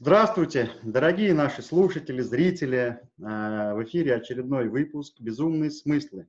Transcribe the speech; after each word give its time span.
Здравствуйте, 0.00 0.70
дорогие 0.84 1.34
наши 1.34 1.60
слушатели, 1.60 2.20
зрители. 2.22 3.00
Э, 3.18 3.74
в 3.74 3.82
эфире 3.82 4.14
очередной 4.14 4.68
выпуск 4.68 5.20
«Безумные 5.20 5.72
смыслы». 5.72 6.28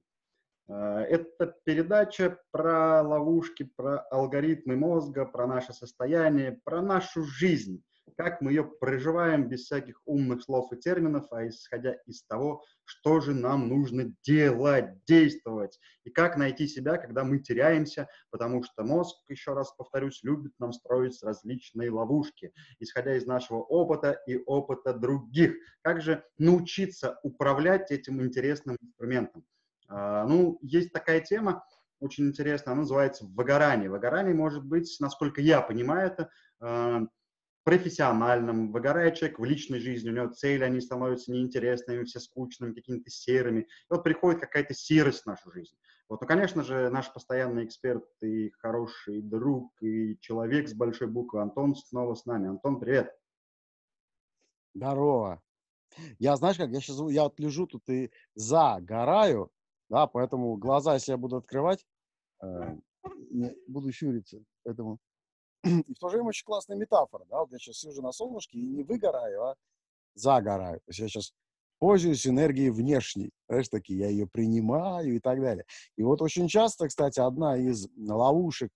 Э, 0.67 0.73
это 0.73 1.55
передача 1.65 2.39
про 2.49 3.03
ловушки, 3.03 3.69
про 3.75 3.99
алгоритмы 4.09 4.75
мозга, 4.75 5.23
про 5.23 5.45
наше 5.45 5.73
состояние, 5.73 6.59
про 6.63 6.81
нашу 6.81 7.21
жизнь 7.21 7.83
как 8.19 8.41
мы 8.41 8.51
ее 8.51 8.65
проживаем 8.65 9.47
без 9.47 9.63
всяких 9.63 10.01
умных 10.03 10.43
слов 10.43 10.73
и 10.73 10.75
терминов, 10.75 11.31
а 11.31 11.47
исходя 11.47 11.93
из 12.05 12.21
того, 12.23 12.65
что 12.83 13.21
же 13.21 13.33
нам 13.33 13.69
нужно 13.69 14.13
делать, 14.25 15.05
действовать, 15.05 15.79
и 16.03 16.09
как 16.09 16.35
найти 16.35 16.67
себя, 16.67 16.97
когда 16.97 17.23
мы 17.23 17.39
теряемся, 17.39 18.09
потому 18.29 18.61
что 18.61 18.83
мозг, 18.83 19.15
еще 19.29 19.53
раз 19.53 19.71
повторюсь, 19.71 20.19
любит 20.21 20.51
нам 20.59 20.73
строить 20.73 21.17
различные 21.23 21.91
ловушки, 21.91 22.51
исходя 22.81 23.15
из 23.15 23.25
нашего 23.25 23.59
опыта 23.59 24.21
и 24.27 24.35
опыта 24.45 24.93
других. 24.93 25.55
Как 25.81 26.01
же 26.01 26.21
научиться 26.37 27.21
управлять 27.23 27.89
этим 27.89 28.21
интересным 28.21 28.75
инструментом? 28.81 29.45
А, 29.87 30.25
ну, 30.25 30.59
есть 30.61 30.91
такая 30.91 31.21
тема, 31.21 31.63
очень 32.01 32.27
интересная, 32.27 32.73
она 32.73 32.81
называется 32.81 33.23
выгорание. 33.25 33.89
Выгорание 33.89 34.33
может 34.33 34.65
быть, 34.65 34.93
насколько 34.99 35.39
я 35.39 35.61
понимаю 35.61 36.07
это, 36.07 36.29
а, 36.59 37.03
профессиональном, 37.69 38.71
выгорает 38.71 39.13
человек 39.13 39.37
в 39.37 39.45
личной 39.45 39.79
жизни, 39.79 40.09
у 40.09 40.13
него 40.13 40.29
цели, 40.29 40.63
они 40.63 40.81
становятся 40.81 41.31
неинтересными, 41.31 42.03
все 42.03 42.19
скучными, 42.19 42.73
какими-то 42.73 43.11
серыми. 43.11 43.61
И 43.61 43.67
вот 43.91 44.03
приходит 44.03 44.41
какая-то 44.41 44.73
серость 44.73 45.21
в 45.21 45.27
нашу 45.27 45.51
жизнь. 45.51 45.75
Вот, 46.09 46.19
ну, 46.19 46.25
конечно 46.25 46.63
же, 46.63 46.89
наш 46.89 47.13
постоянный 47.13 47.65
эксперт 47.65 48.03
и 48.23 48.49
хороший 48.57 49.21
друг, 49.21 49.71
и 49.83 50.17
человек 50.19 50.67
с 50.67 50.73
большой 50.73 51.09
буквы 51.09 51.43
Антон 51.43 51.75
снова 51.75 52.15
с 52.15 52.25
нами. 52.25 52.49
Антон, 52.49 52.79
привет. 52.79 53.15
Здорово. 54.73 55.39
Я, 56.17 56.37
знаешь 56.37 56.57
как, 56.57 56.71
я 56.71 56.79
сейчас, 56.79 56.99
я 57.11 57.25
вот 57.25 57.39
лежу 57.39 57.67
тут 57.67 57.87
и 57.87 58.09
загораю, 58.33 59.51
да, 59.89 60.07
поэтому 60.07 60.57
глаза, 60.57 60.95
если 60.95 61.11
я 61.11 61.17
буду 61.17 61.37
открывать, 61.37 61.85
э, 62.41 62.77
буду 63.67 63.91
щуриться, 63.91 64.43
поэтому 64.63 64.97
и 65.63 65.93
в 65.93 65.99
то 65.99 66.09
же 66.09 66.17
время 66.17 66.29
очень 66.29 66.45
классная 66.45 66.77
метафора, 66.77 67.25
да, 67.29 67.39
вот 67.39 67.51
я 67.51 67.57
сейчас 67.57 67.77
сижу 67.77 68.01
на 68.01 68.11
солнышке 68.11 68.57
и 68.57 68.67
не 68.67 68.83
выгораю, 68.83 69.43
а 69.43 69.55
загораю. 70.15 70.79
То 70.79 70.89
есть 70.89 70.99
я 70.99 71.07
сейчас 71.07 71.33
пользуюсь 71.79 72.27
энергией 72.27 72.69
внешней, 72.69 73.31
знаешь, 73.47 73.69
такие, 73.69 73.99
я 73.99 74.07
ее 74.09 74.27
принимаю 74.27 75.15
и 75.15 75.19
так 75.19 75.39
далее. 75.41 75.65
И 75.97 76.03
вот 76.03 76.21
очень 76.21 76.47
часто, 76.47 76.87
кстати, 76.87 77.19
одна 77.19 77.57
из 77.57 77.87
ловушек 77.97 78.71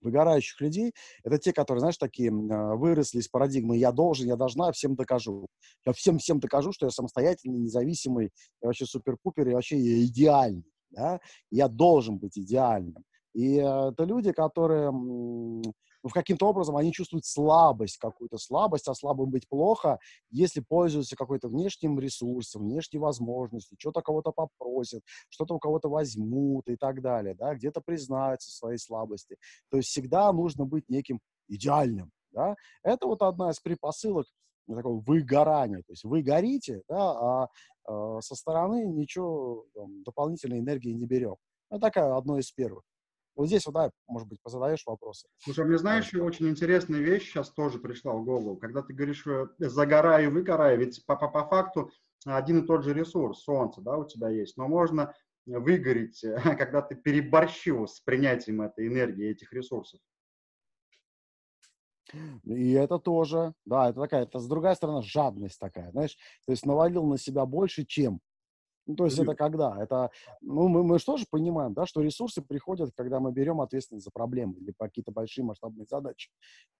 выгорающих 0.00 0.60
людей, 0.60 0.92
это 1.24 1.38
те, 1.38 1.52
которые, 1.52 1.80
знаешь, 1.80 1.96
такие 1.96 2.30
а, 2.30 2.76
выросли 2.76 3.18
из 3.18 3.28
парадигмы 3.28 3.76
«я 3.76 3.90
должен, 3.90 4.28
я 4.28 4.36
должна, 4.36 4.70
всем 4.70 4.94
докажу». 4.94 5.48
Я 5.84 5.92
всем-всем 5.92 6.38
докажу, 6.38 6.72
что 6.72 6.86
я 6.86 6.90
самостоятельный, 6.90 7.58
независимый, 7.58 8.30
я 8.62 8.68
вообще 8.68 8.86
супер-пупер, 8.86 9.48
и 9.48 9.54
вообще 9.54 9.76
я 9.76 10.04
идеальный. 10.04 10.64
Да? 10.90 11.20
Я 11.50 11.68
должен 11.68 12.18
быть 12.18 12.38
идеальным. 12.38 13.04
И 13.34 13.54
это 13.54 14.04
люди, 14.04 14.32
которые 14.32 14.90
ну, 16.02 16.10
каким-то 16.10 16.46
образом 16.46 16.76
они 16.76 16.92
чувствуют 16.92 17.24
слабость, 17.24 17.98
какую-то 17.98 18.38
слабость, 18.38 18.88
а 18.88 18.94
слабым 18.94 19.30
быть 19.30 19.48
плохо, 19.48 19.98
если 20.30 20.60
пользуются 20.60 21.16
какой-то 21.16 21.48
внешним 21.48 21.98
ресурсом, 21.98 22.62
внешней 22.62 22.98
возможностью, 22.98 23.76
что-то 23.78 24.00
кого-то 24.00 24.32
попросят, 24.32 25.02
что-то 25.28 25.54
у 25.54 25.58
кого-то 25.58 25.88
возьмут 25.88 26.68
и 26.68 26.76
так 26.76 27.02
далее, 27.02 27.34
да, 27.34 27.54
где-то 27.54 27.80
признаются 27.80 28.50
в 28.50 28.54
своей 28.54 28.78
слабости. 28.78 29.36
То 29.70 29.76
есть 29.76 29.88
всегда 29.88 30.32
нужно 30.32 30.64
быть 30.64 30.88
неким 30.88 31.20
идеальным, 31.48 32.10
да. 32.32 32.54
Это 32.82 33.06
вот 33.06 33.22
одна 33.22 33.50
из 33.50 33.60
предпосылок 33.60 34.26
такого 34.66 35.00
выгорания. 35.00 35.78
То 35.78 35.92
есть 35.92 36.04
вы 36.04 36.22
горите, 36.22 36.82
да, 36.88 37.42
а, 37.42 37.48
а 37.86 38.20
со 38.20 38.34
стороны 38.34 38.86
ничего 38.86 39.66
там, 39.74 40.02
дополнительной 40.02 40.60
энергии 40.60 40.92
не 40.92 41.06
берем. 41.06 41.36
Это 41.70 41.80
такая 41.80 42.16
одно 42.16 42.38
из 42.38 42.50
первых. 42.52 42.84
Вот 43.38 43.46
здесь 43.46 43.64
вот, 43.66 43.74
да, 43.76 43.90
может 44.08 44.26
быть, 44.26 44.42
позадаешь 44.42 44.82
вопросы. 44.84 45.28
Слушай, 45.38 45.64
а 45.64 45.68
мне 45.68 45.78
знаешь, 45.78 46.12
очень 46.12 46.48
интересная 46.48 46.98
вещь 46.98 47.30
сейчас 47.30 47.50
тоже 47.50 47.78
пришла 47.78 48.12
в 48.14 48.24
голову. 48.24 48.56
Когда 48.56 48.82
ты 48.82 48.92
говоришь 48.92 49.24
э, 49.28 49.46
загораю, 49.60 50.32
выгораю, 50.32 50.80
ведь 50.80 51.06
по, 51.06 51.14
по, 51.14 51.28
по 51.28 51.46
факту 51.46 51.92
один 52.24 52.64
и 52.64 52.66
тот 52.66 52.82
же 52.82 52.92
ресурс, 52.92 53.44
солнце, 53.44 53.80
да, 53.80 53.96
у 53.96 54.04
тебя 54.04 54.28
есть, 54.28 54.56
но 54.56 54.66
можно 54.66 55.14
выгореть, 55.46 56.20
когда 56.58 56.82
ты 56.82 56.96
переборщил 56.96 57.86
с 57.86 58.00
принятием 58.00 58.60
этой 58.60 58.88
энергии, 58.88 59.30
этих 59.30 59.52
ресурсов. 59.52 60.00
И 62.42 62.72
это 62.72 62.98
тоже, 62.98 63.54
да, 63.64 63.90
это 63.90 64.00
такая, 64.00 64.22
это 64.24 64.40
с 64.40 64.48
другой 64.48 64.74
стороны 64.74 65.02
жадность 65.02 65.60
такая, 65.60 65.92
знаешь, 65.92 66.16
то 66.44 66.50
есть 66.50 66.66
навалил 66.66 67.06
на 67.06 67.18
себя 67.18 67.46
больше, 67.46 67.84
чем. 67.84 68.20
Ну, 68.88 68.94
то 68.96 69.04
есть 69.04 69.18
это 69.18 69.34
когда? 69.34 69.76
Это, 69.80 70.10
ну, 70.40 70.66
мы, 70.66 70.82
мы 70.82 70.98
же 70.98 71.26
понимаем, 71.30 71.74
да, 71.74 71.84
что 71.84 72.00
ресурсы 72.00 72.40
приходят, 72.40 72.90
когда 72.96 73.20
мы 73.20 73.32
берем 73.32 73.60
ответственность 73.60 74.06
за 74.06 74.10
проблемы 74.10 74.54
или 74.54 74.72
какие-то 74.76 75.12
большие 75.12 75.44
масштабные 75.44 75.84
задачи. 75.84 76.30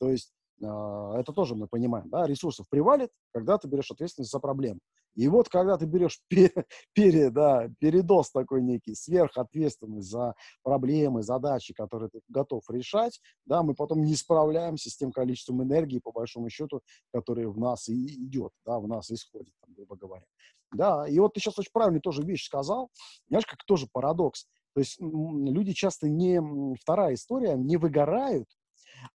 То 0.01 0.09
есть 0.09 0.33
э, 0.63 0.65
это 0.65 1.35
тоже 1.35 1.55
мы 1.55 1.69
понимаем, 1.69 2.09
да, 2.09 2.27
ресурсов 2.27 2.67
привалит, 2.71 3.11
когда 3.33 3.59
ты 3.59 3.69
берешь 3.69 3.91
ответственность 3.91 4.33
за 4.33 4.41
проблему. 4.41 4.81
И 5.17 5.29
вот 5.29 5.51
когда 5.51 5.77
ты 5.77 5.85
берешь 5.85 6.21
пере, 6.29 6.65
пере, 6.95 7.31
да, 7.31 7.69
передоз 7.79 8.31
такой 8.31 8.63
некий, 8.63 8.95
сверхответственность 8.95 10.09
за 10.09 10.35
проблемы, 10.63 11.23
задачи, 11.23 11.75
которые 11.75 12.09
ты 12.09 12.21
готов 12.29 12.63
решать, 12.71 13.21
да, 13.45 13.63
мы 13.63 13.75
потом 13.75 14.03
не 14.03 14.15
справляемся 14.15 14.89
с 14.89 14.97
тем 14.97 15.13
количеством 15.13 15.63
энергии, 15.63 15.99
по 15.99 16.13
большому 16.13 16.49
счету, 16.49 16.81
которое 17.13 17.49
в 17.49 17.59
нас 17.59 17.87
и 17.91 18.15
идет, 18.15 18.53
да, 18.65 18.79
в 18.79 18.89
нас 18.89 19.11
исходит, 19.11 19.53
там, 19.61 19.75
грубо 19.75 19.97
говоря. 19.97 20.25
Да, 20.73 21.09
и 21.09 21.19
вот 21.19 21.35
ты 21.35 21.41
сейчас 21.41 21.59
очень 21.59 21.73
правильную 21.73 22.03
тоже 22.03 22.23
вещь 22.23 22.45
сказал. 22.45 22.91
Знаешь, 23.29 23.47
как 23.47 23.65
тоже 23.65 23.87
парадокс. 23.91 24.47
То 24.75 24.81
есть 24.81 24.99
люди 25.01 25.73
часто 25.73 26.09
не, 26.09 26.41
вторая 26.77 27.15
история, 27.15 27.55
не 27.55 27.77
выгорают, 27.77 28.49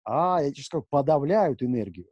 а, 0.03 0.41
я 0.41 0.51
тебе 0.51 0.63
скажу, 0.63 0.85
подавляют 0.89 1.61
энергию. 1.61 2.07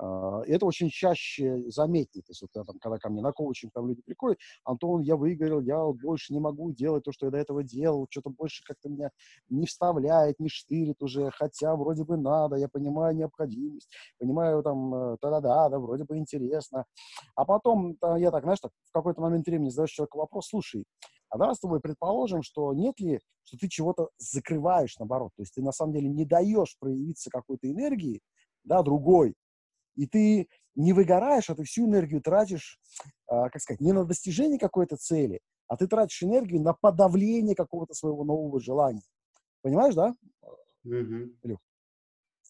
Uh, 0.00 0.42
это 0.46 0.64
очень 0.64 0.88
чаще 0.88 1.62
заметнее. 1.68 2.22
То 2.22 2.30
есть, 2.30 2.42
вот, 2.42 2.50
там, 2.52 2.78
когда 2.80 2.98
ко 2.98 3.10
мне 3.10 3.20
на 3.20 3.32
коучинг 3.32 3.72
там 3.72 3.86
люди 3.88 4.02
приходят, 4.02 4.38
Антон, 4.64 5.02
я 5.02 5.16
выиграл, 5.16 5.60
я 5.60 5.84
больше 5.86 6.32
не 6.32 6.40
могу 6.40 6.72
делать 6.72 7.04
то, 7.04 7.12
что 7.12 7.26
я 7.26 7.30
до 7.30 7.38
этого 7.38 7.62
делал, 7.62 8.06
что-то 8.10 8.30
больше 8.30 8.64
как-то 8.64 8.88
меня 8.88 9.10
не 9.50 9.66
вставляет, 9.66 10.40
не 10.40 10.48
штырит 10.48 11.02
уже, 11.02 11.30
хотя 11.30 11.76
вроде 11.76 12.04
бы 12.04 12.16
надо, 12.16 12.56
я 12.56 12.68
понимаю 12.68 13.14
необходимость, 13.14 13.88
понимаю 14.18 14.62
там, 14.62 14.94
э, 14.94 15.16
да-да-да, 15.20 15.68
да, 15.68 15.78
вроде 15.78 16.04
бы 16.04 16.16
интересно. 16.16 16.84
А 17.36 17.44
потом 17.44 17.96
я 18.16 18.30
так, 18.30 18.44
знаешь, 18.44 18.60
так, 18.60 18.72
в 18.84 18.92
какой-то 18.92 19.20
момент 19.20 19.46
времени 19.46 19.68
задаешь 19.68 19.90
человеку 19.90 20.18
вопрос, 20.18 20.48
слушай, 20.48 20.84
а 21.28 21.38
давай 21.38 21.54
с 21.54 21.60
тобой 21.60 21.80
предположим, 21.80 22.42
что 22.42 22.72
нет 22.74 22.98
ли, 22.98 23.20
что 23.44 23.56
ты 23.58 23.68
чего-то 23.68 24.08
закрываешь, 24.18 24.98
наоборот, 24.98 25.32
то 25.36 25.42
есть 25.42 25.54
ты 25.54 25.62
на 25.62 25.72
самом 25.72 25.92
деле 25.92 26.08
не 26.08 26.24
даешь 26.24 26.76
проявиться 26.78 27.30
какой-то 27.30 27.70
энергии, 27.70 28.20
да, 28.64 28.82
другой, 28.82 29.34
и 29.96 30.06
ты 30.06 30.48
не 30.74 30.92
выгораешь, 30.92 31.50
а 31.50 31.54
ты 31.54 31.64
всю 31.64 31.86
энергию 31.86 32.22
тратишь, 32.22 32.80
а, 33.26 33.50
как 33.50 33.60
сказать, 33.60 33.80
не 33.80 33.92
на 33.92 34.04
достижение 34.04 34.58
какой-то 34.58 34.96
цели, 34.96 35.40
а 35.68 35.76
ты 35.76 35.86
тратишь 35.86 36.22
энергию 36.22 36.60
на 36.62 36.74
подавление 36.74 37.54
какого-то 37.54 37.94
своего 37.94 38.24
нового 38.24 38.60
желания. 38.60 39.02
Понимаешь, 39.62 39.94
да? 39.94 40.14
Mm-hmm. 40.86 41.36
Илюх? 41.42 41.60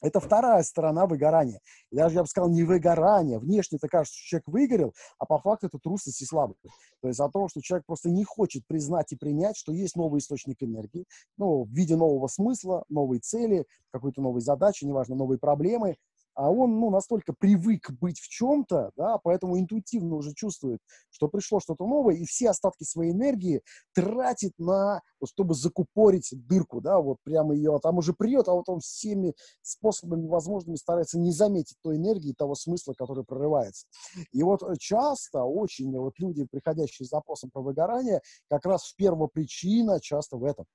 Это 0.02 0.18
вторая 0.18 0.64
сторона 0.64 1.06
выгорания. 1.06 1.60
И 1.92 1.96
даже, 1.96 2.16
я 2.16 2.22
бы 2.22 2.26
сказал, 2.26 2.50
не 2.50 2.64
выгорание. 2.64 3.38
Внешне 3.38 3.76
это 3.76 3.86
кажется, 3.86 4.18
что 4.18 4.26
человек 4.26 4.48
выгорел, 4.48 4.94
а 5.18 5.26
по 5.26 5.38
факту 5.38 5.68
это 5.68 5.78
трусость 5.78 6.20
и 6.20 6.24
слабость. 6.24 6.60
То 7.00 7.08
есть 7.08 7.20
о 7.20 7.28
том, 7.30 7.48
что 7.48 7.62
человек 7.62 7.86
просто 7.86 8.10
не 8.10 8.24
хочет 8.24 8.66
признать 8.66 9.12
и 9.12 9.16
принять, 9.16 9.56
что 9.56 9.72
есть 9.72 9.94
новый 9.94 10.18
источник 10.18 10.60
энергии, 10.60 11.04
ну, 11.38 11.62
в 11.62 11.70
виде 11.70 11.94
нового 11.94 12.26
смысла, 12.26 12.84
новой 12.88 13.20
цели, 13.20 13.64
какой-то 13.92 14.20
новой 14.20 14.40
задачи, 14.40 14.84
неважно, 14.84 15.14
новой 15.14 15.38
проблемы, 15.38 15.96
а 16.34 16.50
он, 16.50 16.78
ну, 16.80 16.90
настолько 16.90 17.32
привык 17.32 17.90
быть 18.00 18.18
в 18.18 18.28
чем-то, 18.28 18.90
да, 18.96 19.18
поэтому 19.18 19.58
интуитивно 19.58 20.16
уже 20.16 20.32
чувствует, 20.34 20.80
что 21.10 21.28
пришло 21.28 21.60
что-то 21.60 21.86
новое, 21.86 22.14
и 22.14 22.24
все 22.24 22.50
остатки 22.50 22.84
своей 22.84 23.12
энергии 23.12 23.62
тратит 23.94 24.52
на, 24.58 25.00
вот, 25.20 25.28
чтобы 25.28 25.54
закупорить 25.54 26.32
дырку, 26.46 26.80
да, 26.80 26.98
вот 27.00 27.18
прямо 27.24 27.54
ее, 27.54 27.74
а 27.76 27.78
там 27.78 27.98
уже 27.98 28.12
придет, 28.12 28.48
а 28.48 28.52
вот 28.54 28.68
он 28.68 28.80
всеми 28.80 29.34
способами 29.62 30.26
возможными 30.26 30.76
старается 30.76 31.18
не 31.18 31.32
заметить 31.32 31.76
той 31.82 31.96
энергии, 31.96 32.32
того 32.32 32.54
смысла, 32.54 32.94
который 32.96 33.24
прорывается. 33.24 33.86
И 34.32 34.42
вот 34.42 34.62
часто 34.78 35.44
очень 35.44 35.96
вот 35.98 36.14
люди, 36.18 36.46
приходящие 36.50 37.06
с 37.06 37.10
запросом 37.10 37.50
про 37.50 37.62
выгорание, 37.62 38.20
как 38.48 38.66
раз 38.66 38.84
в 38.84 38.96
первопричина 38.96 40.00
часто 40.00 40.36
в 40.36 40.44
этом. 40.44 40.66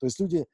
То 0.00 0.06
есть 0.06 0.20
люди 0.20 0.46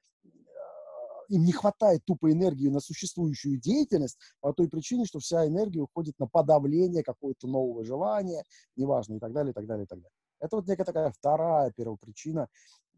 им 1.28 1.44
не 1.44 1.52
хватает 1.52 2.04
тупо 2.04 2.30
энергии 2.30 2.68
на 2.68 2.80
существующую 2.80 3.58
деятельность 3.58 4.18
по 4.40 4.52
той 4.52 4.68
причине, 4.68 5.04
что 5.04 5.18
вся 5.18 5.46
энергия 5.46 5.80
уходит 5.80 6.18
на 6.18 6.26
подавление 6.26 7.02
какого-то 7.02 7.46
нового 7.46 7.84
желания, 7.84 8.44
неважно, 8.76 9.14
и 9.14 9.18
так 9.18 9.32
далее, 9.32 9.50
и 9.52 9.54
так 9.54 9.66
далее, 9.66 9.84
и 9.84 9.86
так 9.86 9.98
далее. 9.98 10.14
Это 10.40 10.56
вот 10.56 10.66
некая 10.66 10.84
такая 10.84 11.10
вторая 11.10 11.70
первопричина 11.70 12.48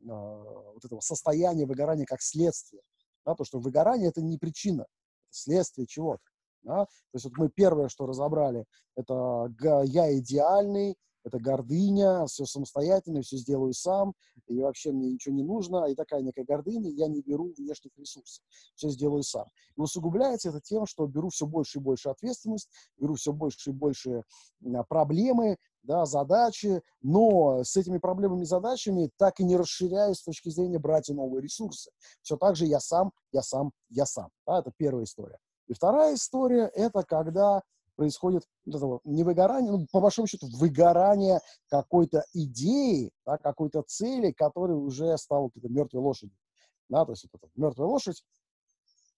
э, 0.00 0.06
вот 0.06 0.84
этого 0.84 1.00
состояния 1.00 1.66
выгорания 1.66 2.04
как 2.04 2.22
следствие. 2.22 2.82
Да, 3.24 3.34
то, 3.34 3.44
что 3.44 3.58
выгорание– 3.58 4.08
это 4.10 4.22
не 4.22 4.38
причина, 4.38 4.82
это 4.82 4.88
следствие 5.30 5.86
чего-то. 5.86 6.22
Да? 6.62 6.84
То 6.84 7.14
есть 7.14 7.24
вот 7.24 7.36
мы 7.38 7.48
первое, 7.48 7.88
что 7.88 8.06
разобрали, 8.06 8.64
это 8.96 9.52
я 9.84 10.16
идеальный, 10.18 10.96
это 11.26 11.40
гордыня, 11.40 12.24
все 12.26 12.46
самостоятельно, 12.46 13.20
все 13.20 13.36
сделаю 13.36 13.72
сам, 13.72 14.14
и 14.46 14.60
вообще 14.60 14.92
мне 14.92 15.10
ничего 15.10 15.34
не 15.34 15.42
нужно, 15.42 15.86
и 15.86 15.96
такая 15.96 16.22
некая 16.22 16.44
гордыня, 16.44 16.88
я 16.90 17.08
не 17.08 17.20
беру 17.20 17.52
внешних 17.58 17.90
ресурсов, 17.98 18.44
все 18.76 18.88
сделаю 18.90 19.24
сам. 19.24 19.46
И 19.76 19.80
усугубляется 19.80 20.50
это 20.50 20.60
тем, 20.60 20.86
что 20.86 21.06
беру 21.06 21.30
все 21.30 21.46
больше 21.46 21.78
и 21.78 21.82
больше 21.82 22.10
ответственность, 22.10 22.70
беру 22.96 23.16
все 23.16 23.32
больше 23.32 23.70
и 23.70 23.72
больше 23.72 24.22
проблемы, 24.88 25.56
да, 25.82 26.06
задачи, 26.06 26.80
но 27.02 27.64
с 27.64 27.76
этими 27.76 27.98
проблемами 27.98 28.42
и 28.42 28.46
задачами 28.46 29.10
так 29.16 29.40
и 29.40 29.44
не 29.44 29.56
расширяюсь 29.56 30.18
с 30.18 30.24
точки 30.24 30.48
зрения 30.48 30.78
брать 30.78 31.08
новые 31.08 31.42
ресурсы. 31.42 31.90
Все 32.22 32.36
так 32.36 32.54
же 32.54 32.66
я 32.66 32.78
сам, 32.78 33.12
я 33.32 33.42
сам, 33.42 33.72
я 33.88 34.06
сам. 34.06 34.30
Да, 34.46 34.60
это 34.60 34.72
первая 34.76 35.04
история. 35.04 35.38
И 35.66 35.74
вторая 35.74 36.14
история– 36.14 36.70
это 36.74 37.02
когда 37.02 37.62
происходит 37.96 38.44
вот 38.66 39.00
не 39.04 39.24
выгорание, 39.24 39.72
ну, 39.72 39.86
по 39.90 40.00
большому 40.00 40.28
счету, 40.28 40.46
выгорание 40.58 41.40
какой-то 41.68 42.24
идеи, 42.32 43.10
да, 43.24 43.38
какой-то 43.38 43.82
цели, 43.86 44.32
которая 44.32 44.76
уже 44.76 45.16
стала 45.18 45.50
мертвой 45.54 46.02
лошадью. 46.02 46.36
Да, 46.88 47.04
то 47.04 47.12
есть 47.12 47.26
вот 47.32 47.42
эта 47.42 47.50
мертвая 47.56 47.88
лошадь, 47.88 48.22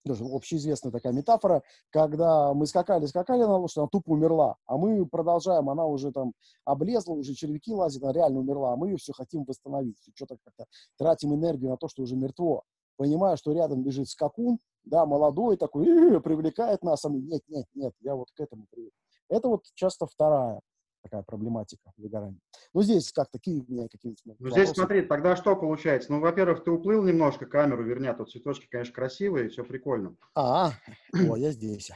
тоже 0.05 0.23
общеизвестная 0.25 0.91
такая 0.91 1.13
метафора, 1.13 1.61
когда 1.91 2.53
мы 2.53 2.65
скакали, 2.65 3.05
скакали 3.05 3.41
на 3.41 3.57
лошадь, 3.57 3.77
она 3.77 3.87
тупо 3.87 4.11
умерла, 4.11 4.55
а 4.65 4.77
мы 4.77 5.05
продолжаем, 5.05 5.69
она 5.69 5.85
уже 5.85 6.11
там 6.11 6.33
облезла, 6.65 7.13
уже 7.13 7.33
червяки 7.35 7.73
лазят, 7.73 8.01
она 8.03 8.13
реально 8.13 8.39
умерла, 8.39 8.73
а 8.73 8.75
мы 8.75 8.89
ее 8.89 8.97
все 8.97 9.13
хотим 9.13 9.43
восстановить, 9.43 9.97
что-то 10.15 10.37
как-то 10.43 10.65
тратим 10.97 11.35
энергию 11.35 11.69
на 11.69 11.77
то, 11.77 11.87
что 11.87 12.01
уже 12.01 12.15
мертво, 12.15 12.63
понимая, 12.97 13.35
что 13.35 13.51
рядом 13.51 13.83
лежит 13.83 14.07
скакун, 14.07 14.57
да, 14.89 15.05
молодой 15.05 15.57
такой, 15.57 15.85
привлекает 16.21 16.83
нас, 16.83 17.05
а 17.05 17.09
мы, 17.09 17.19
нет, 17.21 17.41
нет, 17.47 17.65
нет, 17.73 17.93
я 18.01 18.15
вот 18.15 18.29
к 18.35 18.39
этому 18.39 18.65
привык. 18.71 18.93
Это 19.29 19.47
вот 19.47 19.65
часто 19.75 20.07
вторая 20.07 20.59
такая 21.01 21.23
проблематика 21.23 21.91
выгорания. 21.97 22.39
Ну, 22.73 22.81
здесь 22.81 23.11
как 23.11 23.29
такие 23.31 23.61
у 23.61 23.71
меня 23.71 23.87
какие-то 23.87 24.21
Ну, 24.37 24.49
здесь 24.49 24.71
смотри, 24.71 25.01
тогда 25.01 25.35
что 25.35 25.55
получается? 25.55 26.11
Ну, 26.11 26.19
во-первых, 26.19 26.63
ты 26.63 26.71
уплыл 26.71 27.03
немножко, 27.03 27.45
камеру 27.45 27.83
верни, 27.83 28.07
а 28.07 28.13
тут 28.13 28.31
цветочки, 28.31 28.67
конечно, 28.69 28.93
красивые, 28.93 29.49
все 29.49 29.63
прикольно. 29.63 30.15
А, 30.35 30.71
о, 31.13 31.37
я 31.37 31.51
здесь. 31.51 31.91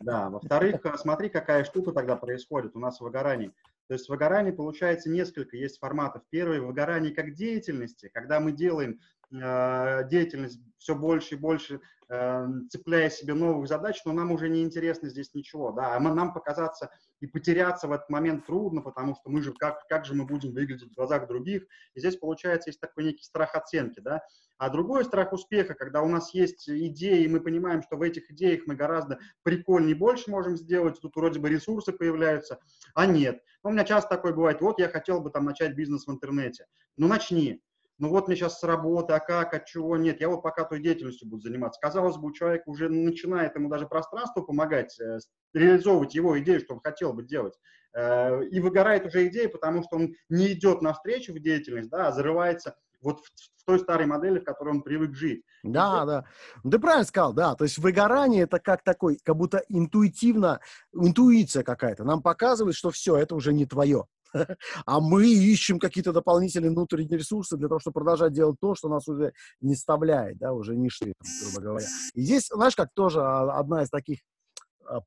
Да, 0.00 0.30
во-вторых, 0.30 0.80
смотри, 0.96 1.28
какая 1.28 1.64
штука 1.64 1.92
тогда 1.92 2.16
происходит 2.16 2.74
у 2.74 2.78
нас 2.78 2.98
в 2.98 3.02
выгорании. 3.02 3.52
То 3.88 3.94
есть 3.94 4.06
в 4.06 4.10
выгорании 4.10 4.50
получается 4.50 5.08
несколько, 5.10 5.56
есть 5.56 5.78
форматов. 5.78 6.22
Первый– 6.28 6.60
выгорание 6.60 7.14
как 7.14 7.34
деятельности, 7.34 8.10
когда 8.12 8.38
мы 8.38 8.52
делаем 8.52 8.92
э, 8.92 8.96
деятельность 9.30 10.60
все 10.78 10.94
больше 10.94 11.34
и 11.34 11.38
больше, 11.38 11.80
э, 12.08 12.46
цепляя 12.70 13.10
себе 13.10 13.34
новых 13.34 13.68
задач, 13.68 14.00
но 14.04 14.12
нам 14.12 14.32
уже 14.32 14.48
не 14.48 14.62
интересно 14.62 15.08
здесь 15.08 15.34
ничего, 15.34 15.72
да, 15.72 15.94
а 15.94 16.00
нам 16.00 16.32
показаться 16.32 16.90
и 17.20 17.26
потеряться 17.26 17.88
в 17.88 17.92
этот 17.92 18.08
момент 18.08 18.46
трудно, 18.46 18.80
потому 18.80 19.14
что 19.14 19.28
мы 19.28 19.42
же, 19.42 19.52
как, 19.52 19.86
как 19.88 20.06
же 20.06 20.14
мы 20.14 20.24
будем 20.24 20.52
выглядеть 20.52 20.90
в 20.90 20.94
глазах 20.94 21.26
других, 21.26 21.66
и 21.94 22.00
здесь, 22.00 22.16
получается, 22.16 22.70
есть 22.70 22.80
такой 22.80 23.04
некий 23.04 23.24
страх 23.24 23.54
оценки, 23.54 24.00
да, 24.00 24.22
а 24.56 24.70
другой 24.70 25.04
страх 25.04 25.32
успеха, 25.32 25.74
когда 25.74 26.00
у 26.02 26.08
нас 26.08 26.32
есть 26.32 26.68
идеи, 26.68 27.24
и 27.24 27.28
мы 27.28 27.40
понимаем, 27.40 27.82
что 27.82 27.96
в 27.96 28.02
этих 28.02 28.30
идеях 28.30 28.62
мы 28.66 28.74
гораздо 28.74 29.18
прикольнее 29.42 29.94
больше 29.94 30.30
можем 30.30 30.56
сделать, 30.56 31.00
тут 31.00 31.16
вроде 31.16 31.40
бы 31.40 31.48
ресурсы 31.48 31.92
появляются, 31.92 32.60
а 32.94 33.06
нет. 33.06 33.42
Ну, 33.62 33.70
у 33.70 33.72
меня 33.72 33.84
часто 33.84 34.16
такое 34.16 34.32
бывает, 34.32 34.60
вот 34.60 34.78
я 34.78 34.88
хотел 34.88 35.20
бы 35.20 35.30
там 35.30 35.44
начать 35.44 35.74
бизнес 35.74 36.06
в 36.06 36.10
интернете, 36.10 36.66
ну 36.96 37.08
начни, 37.08 37.60
ну 37.98 38.08
вот 38.08 38.28
мне 38.28 38.36
сейчас 38.36 38.60
с 38.60 38.62
работы, 38.62 39.12
а 39.12 39.20
как, 39.20 39.54
от 39.54 39.66
чего, 39.66 39.96
нет, 39.96 40.20
я 40.20 40.28
вот 40.28 40.42
пока 40.42 40.64
той 40.64 40.80
деятельностью 40.80 41.28
буду 41.28 41.42
заниматься. 41.42 41.80
Казалось 41.80 42.16
бы, 42.16 42.28
у 42.28 42.32
человека 42.32 42.64
уже 42.66 42.88
начинает 42.88 43.56
ему 43.56 43.68
даже 43.68 43.86
пространство 43.86 44.42
помогать, 44.42 44.98
э, 45.00 45.18
реализовывать 45.52 46.14
его 46.14 46.38
идею, 46.40 46.60
что 46.60 46.74
он 46.74 46.80
хотел 46.80 47.12
бы 47.12 47.24
делать. 47.24 47.54
Э, 47.94 48.44
и 48.44 48.60
выгорает 48.60 49.06
уже 49.06 49.26
идея, 49.26 49.48
потому 49.48 49.82
что 49.82 49.96
он 49.96 50.14
не 50.28 50.52
идет 50.52 50.80
навстречу 50.82 51.32
в 51.32 51.40
деятельность, 51.40 51.90
да, 51.90 52.08
а 52.08 52.12
зарывается 52.12 52.76
вот 53.00 53.20
в, 53.20 53.22
в 53.22 53.64
той 53.64 53.78
старой 53.78 54.06
модели, 54.06 54.38
в 54.38 54.44
которой 54.44 54.70
он 54.70 54.82
привык 54.82 55.14
жить. 55.14 55.42
Да, 55.62 56.04
да. 56.04 56.24
Ну, 56.62 56.70
ты 56.70 56.78
правильно 56.78 57.04
сказал, 57.04 57.32
да. 57.32 57.54
То 57.54 57.64
есть 57.64 57.78
выгорание 57.78 58.44
это 58.44 58.58
как 58.58 58.82
такой, 58.82 59.18
как 59.24 59.36
будто 59.36 59.62
интуитивно, 59.68 60.60
интуиция 60.92 61.62
какая-то. 61.62 62.04
Нам 62.04 62.22
показывает, 62.22 62.76
что 62.76 62.90
все, 62.90 63.16
это 63.16 63.34
уже 63.34 63.52
не 63.52 63.66
твое. 63.66 64.06
а 64.86 65.00
мы 65.00 65.26
ищем 65.26 65.78
какие-то 65.78 66.12
дополнительные 66.12 66.70
внутренние 66.70 67.18
ресурсы 67.18 67.56
для 67.56 67.68
того, 67.68 67.80
чтобы 67.80 67.94
продолжать 67.94 68.32
делать 68.32 68.56
то, 68.60 68.74
что 68.74 68.88
нас 68.88 69.08
уже 69.08 69.32
не 69.60 69.74
вставляет, 69.74 70.38
да, 70.38 70.52
уже 70.52 70.76
не 70.76 70.90
шли, 70.90 71.12
грубо 71.42 71.60
говоря. 71.60 71.86
И 72.14 72.22
здесь, 72.22 72.48
знаешь, 72.50 72.76
как 72.76 72.90
тоже 72.94 73.20
а, 73.20 73.58
одна 73.58 73.82
из 73.82 73.90
таких 73.90 74.20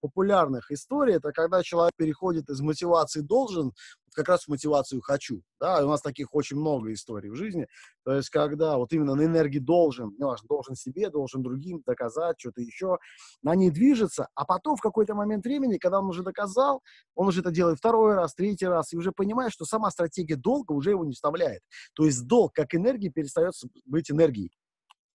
популярных 0.02 0.72
историй, 0.72 1.16
это 1.16 1.32
когда 1.32 1.64
человек 1.64 1.94
переходит 1.96 2.50
из 2.50 2.62
мотивации 2.62 3.22
«должен» 3.22 3.74
как 4.14 4.28
раз 4.28 4.44
в 4.44 4.48
мотивацию 4.50 5.02
«хочу». 5.02 5.42
Да, 5.60 5.86
у 5.86 5.90
нас 5.90 6.02
таких 6.02 6.34
очень 6.34 6.58
много 6.58 6.92
историй 6.92 7.30
в 7.30 7.36
жизни. 7.36 7.68
То 8.04 8.14
есть, 8.14 8.30
когда 8.30 8.78
вот 8.78 8.92
именно 8.94 9.16
на 9.16 9.24
энергии 9.24 9.60
«должен», 9.60 10.14
не 10.18 10.26
важно, 10.26 10.48
должен 10.48 10.76
себе, 10.76 11.10
должен 11.10 11.42
другим 11.42 11.82
доказать, 11.86 12.36
что-то 12.40 12.62
еще, 12.62 12.98
на 13.42 13.56
ней 13.56 13.70
движется, 13.70 14.28
а 14.36 14.46
потом 14.46 14.76
в 14.76 14.82
какой-то 14.82 15.16
момент 15.16 15.46
времени, 15.46 15.78
когда 15.78 16.00
он 16.00 16.08
уже 16.08 16.24
доказал, 16.24 16.82
он 17.16 17.28
уже 17.28 17.42
это 17.42 17.52
делает 17.52 17.78
второй 17.78 18.16
раз, 18.16 18.34
третий 18.34 18.68
раз, 18.68 18.94
и 18.94 18.98
уже 18.98 19.12
понимает, 19.12 19.54
что 19.54 19.66
сама 19.66 19.92
стратегия 19.92 20.36
долга 20.36 20.74
уже 20.74 20.92
его 20.92 21.06
не 21.06 21.14
вставляет. 21.14 21.62
То 21.94 22.06
есть 22.06 22.28
долг 22.28 22.54
как 22.54 22.76
энергия 22.76 23.10
перестает 23.10 23.54
быть 23.86 24.12
энергией. 24.12 24.52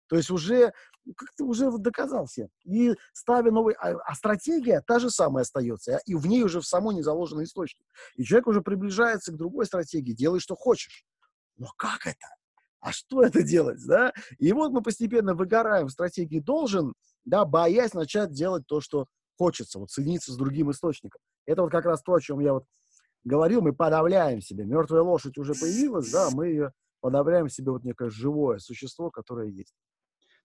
То 0.08 0.17
есть 0.17 0.31
уже 0.31 0.73
как-то 1.17 1.44
уже 1.44 1.70
доказал 1.79 2.26
всем. 2.26 2.49
И 2.64 2.94
ставя 3.12 3.50
новый... 3.50 3.75
А, 3.75 3.97
а 4.05 4.14
стратегия 4.14 4.82
та 4.87 4.99
же 4.99 5.11
самая 5.11 5.43
остается. 5.43 6.00
И 6.06 6.14
в 6.14 6.26
ней 6.26 6.43
уже 6.43 6.61
в 6.61 6.67
самой 6.67 6.94
не 6.94 7.03
заложен 7.03 7.43
источник. 7.43 7.87
И 8.17 8.25
человек 8.25 8.49
уже 8.49 8.61
приближается 8.61 9.32
к 9.32 9.37
другой 9.37 9.67
стратегии. 9.67 10.12
Делай, 10.12 10.41
что 10.41 10.56
хочешь. 10.56 11.05
Но 11.56 11.69
как 11.76 12.06
это? 12.06 12.26
А 12.81 12.93
что 12.93 13.23
это 13.23 13.43
делать, 13.43 13.85
да? 13.87 14.12
И 14.38 14.53
вот 14.53 14.73
мы 14.73 14.82
постепенно 14.82 15.35
выгораем 15.35 15.88
в 15.88 15.93
стратегии 15.93 16.38
«должен», 16.38 16.93
да, 17.25 17.44
боясь 17.44 17.94
начать 17.94 18.31
делать 18.31 18.64
то, 18.67 18.81
что 18.81 19.06
хочется, 19.37 19.79
вот 19.79 19.91
соединиться 19.91 20.32
с 20.32 20.37
другим 20.37 20.70
источником. 20.70 21.20
Это 21.47 21.62
вот 21.62 21.70
как 21.70 21.85
раз 21.85 22.02
то, 22.02 22.14
о 22.14 22.20
чем 22.20 22.41
я 22.41 22.52
вот 22.52 22.64
говорил, 23.25 23.61
мы 23.61 23.73
подавляем 23.73 24.41
себе. 24.41 24.64
Мертвая 24.64 25.02
лошадь 25.02 25.37
уже 25.38 25.55
появилась, 25.55 26.11
да, 26.12 26.31
мы 26.32 26.49
ее 26.49 26.73
подавляем 27.00 27.49
себе 27.49 27.73
вот 27.73 27.85
некое 27.85 28.09
живое 28.09 28.59
существо, 28.59 29.11
которое 29.11 29.49
есть. 29.49 29.75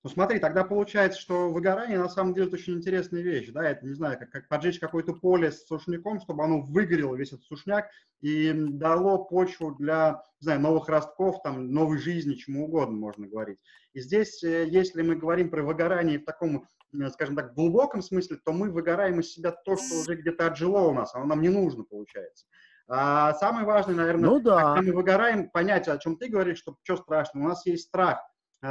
Ну 0.03 0.09
смотри, 0.09 0.39
тогда 0.39 0.63
получается, 0.63 1.19
что 1.19 1.49
выгорание 1.51 1.99
на 1.99 2.09
самом 2.09 2.33
деле 2.33 2.47
это 2.47 2.55
очень 2.55 2.73
интересная 2.73 3.21
вещь, 3.21 3.49
да, 3.51 3.69
это, 3.69 3.85
не 3.85 3.93
знаю, 3.93 4.17
как, 4.17 4.31
как 4.31 4.47
поджечь 4.47 4.79
какое-то 4.79 5.13
поле 5.13 5.51
с 5.51 5.67
сушняком, 5.67 6.19
чтобы 6.19 6.43
оно 6.43 6.61
выгорело, 6.61 7.15
весь 7.15 7.33
этот 7.33 7.45
сушняк, 7.45 7.87
и 8.19 8.51
дало 8.51 9.25
почву 9.25 9.75
для, 9.75 10.23
не 10.39 10.45
знаю, 10.45 10.61
новых 10.61 10.89
ростков, 10.89 11.43
там, 11.43 11.71
новой 11.71 11.99
жизни, 11.99 12.33
чему 12.33 12.65
угодно 12.65 12.97
можно 12.97 13.27
говорить. 13.27 13.59
И 13.93 14.01
здесь, 14.01 14.43
э, 14.43 14.67
если 14.67 15.03
мы 15.03 15.15
говорим 15.15 15.51
про 15.51 15.61
выгорание 15.61 16.17
в 16.17 16.25
таком, 16.25 16.65
скажем 17.11 17.35
так, 17.35 17.53
глубоком 17.53 18.01
смысле, 18.01 18.37
то 18.43 18.53
мы 18.53 18.71
выгораем 18.71 19.19
из 19.19 19.31
себя 19.31 19.51
то, 19.51 19.77
что 19.77 19.99
уже 19.99 20.15
где-то 20.15 20.47
отжило 20.47 20.79
у 20.79 20.93
нас, 20.93 21.13
оно 21.13 21.25
нам 21.25 21.41
не 21.41 21.49
нужно, 21.49 21.83
получается. 21.83 22.47
А 22.87 23.35
самое 23.35 23.67
важное, 23.67 23.95
наверное, 23.95 24.29
ну, 24.31 24.39
да. 24.39 24.73
когда 24.73 24.81
мы 24.81 24.93
выгораем, 24.93 25.49
понять, 25.51 25.87
о 25.87 25.97
чем 25.99 26.17
ты 26.17 26.27
говоришь, 26.27 26.57
что 26.57 26.75
что 26.81 26.97
страшно, 26.97 27.41
у 27.41 27.47
нас 27.47 27.67
есть 27.67 27.87
страх 27.87 28.19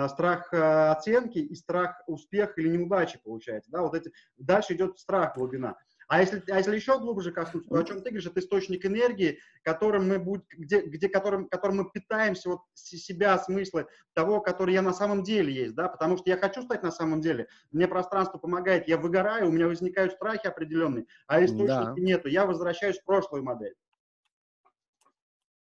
страх 0.09 0.53
э, 0.53 0.91
оценки 0.91 1.39
и 1.39 1.55
страх 1.55 2.03
успеха 2.07 2.61
или 2.61 2.69
неудачи 2.69 3.21
получается, 3.23 3.71
да, 3.71 3.83
вот 3.83 3.95
эти, 3.95 4.13
дальше 4.37 4.75
идет 4.75 4.99
страх 4.99 5.37
глубина. 5.37 5.77
А 6.11 6.21
если, 6.21 6.43
а 6.51 6.59
если 6.59 6.75
еще 6.75 6.99
глубже 6.99 7.31
коснуться, 7.31 7.71
то 7.71 7.77
о 7.77 7.85
чем 7.85 7.99
ты 7.99 8.11
говоришь, 8.11 8.27
это 8.27 8.41
источник 8.41 8.85
энергии, 8.85 9.39
которым 9.63 10.09
мы 10.09 10.19
будем, 10.19 10.43
где, 10.51 10.81
где 10.81 11.09
которым, 11.09 11.49
которым 11.49 11.77
мы 11.77 11.91
питаемся 11.91 12.49
вот 12.49 12.63
себя, 12.75 13.39
смыслы 13.39 13.87
того, 14.13 14.41
который 14.41 14.75
я 14.75 14.83
на 14.83 14.93
самом 14.93 15.23
деле 15.23 15.53
есть, 15.53 15.77
да, 15.77 15.89
потому 15.89 16.17
что 16.17 16.29
я 16.29 16.37
хочу 16.37 16.63
стать 16.63 16.83
на 16.83 16.91
самом 16.91 17.21
деле, 17.21 17.47
мне 17.71 17.87
пространство 17.87 18.39
помогает, 18.39 18.89
я 18.89 18.99
выгораю, 18.99 19.49
у 19.49 19.53
меня 19.53 19.69
возникают 19.69 20.15
страхи 20.15 20.49
определенные, 20.49 21.07
а 21.29 21.45
источника 21.45 21.95
да. 21.97 22.03
нету, 22.03 22.29
я 22.29 22.45
возвращаюсь 22.45 22.99
в 22.99 23.05
прошлую 23.05 23.45
модель. 23.45 23.77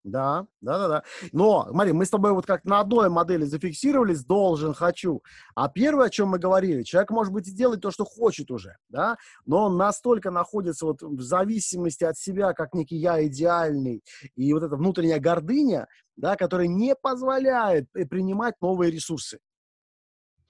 Да, 0.04 0.46
да, 0.60 0.78
да, 0.78 0.88
да. 0.88 1.02
Но, 1.32 1.66
смотри, 1.70 1.92
мы 1.92 2.04
с 2.04 2.10
тобой 2.10 2.32
вот 2.32 2.44
как 2.44 2.64
на 2.64 2.80
одной 2.80 3.08
модели 3.08 3.44
зафиксировались, 3.44 4.22
должен, 4.24 4.74
хочу. 4.74 5.22
А 5.54 5.70
первое, 5.70 6.06
о 6.06 6.10
чем 6.10 6.28
мы 6.28 6.38
говорили, 6.38 6.82
человек 6.82 7.10
может 7.10 7.32
быть 7.32 7.48
и 7.48 7.52
делать 7.52 7.80
то, 7.80 7.90
что 7.90 8.04
хочет 8.04 8.50
уже, 8.50 8.76
да, 8.90 9.16
но 9.46 9.64
он 9.64 9.78
настолько 9.78 10.30
находится 10.30 10.84
вот 10.84 11.02
в 11.02 11.22
зависимости 11.22 12.04
от 12.04 12.18
себя, 12.18 12.52
как 12.52 12.74
некий 12.74 12.96
я 12.96 13.26
идеальный, 13.26 14.02
и 14.36 14.52
вот 14.52 14.62
эта 14.62 14.76
внутренняя 14.76 15.18
гордыня, 15.18 15.88
да, 16.16 16.36
которая 16.36 16.66
не 16.66 16.94
позволяет 16.94 17.90
принимать 18.10 18.56
новые 18.60 18.90
ресурсы. 18.90 19.38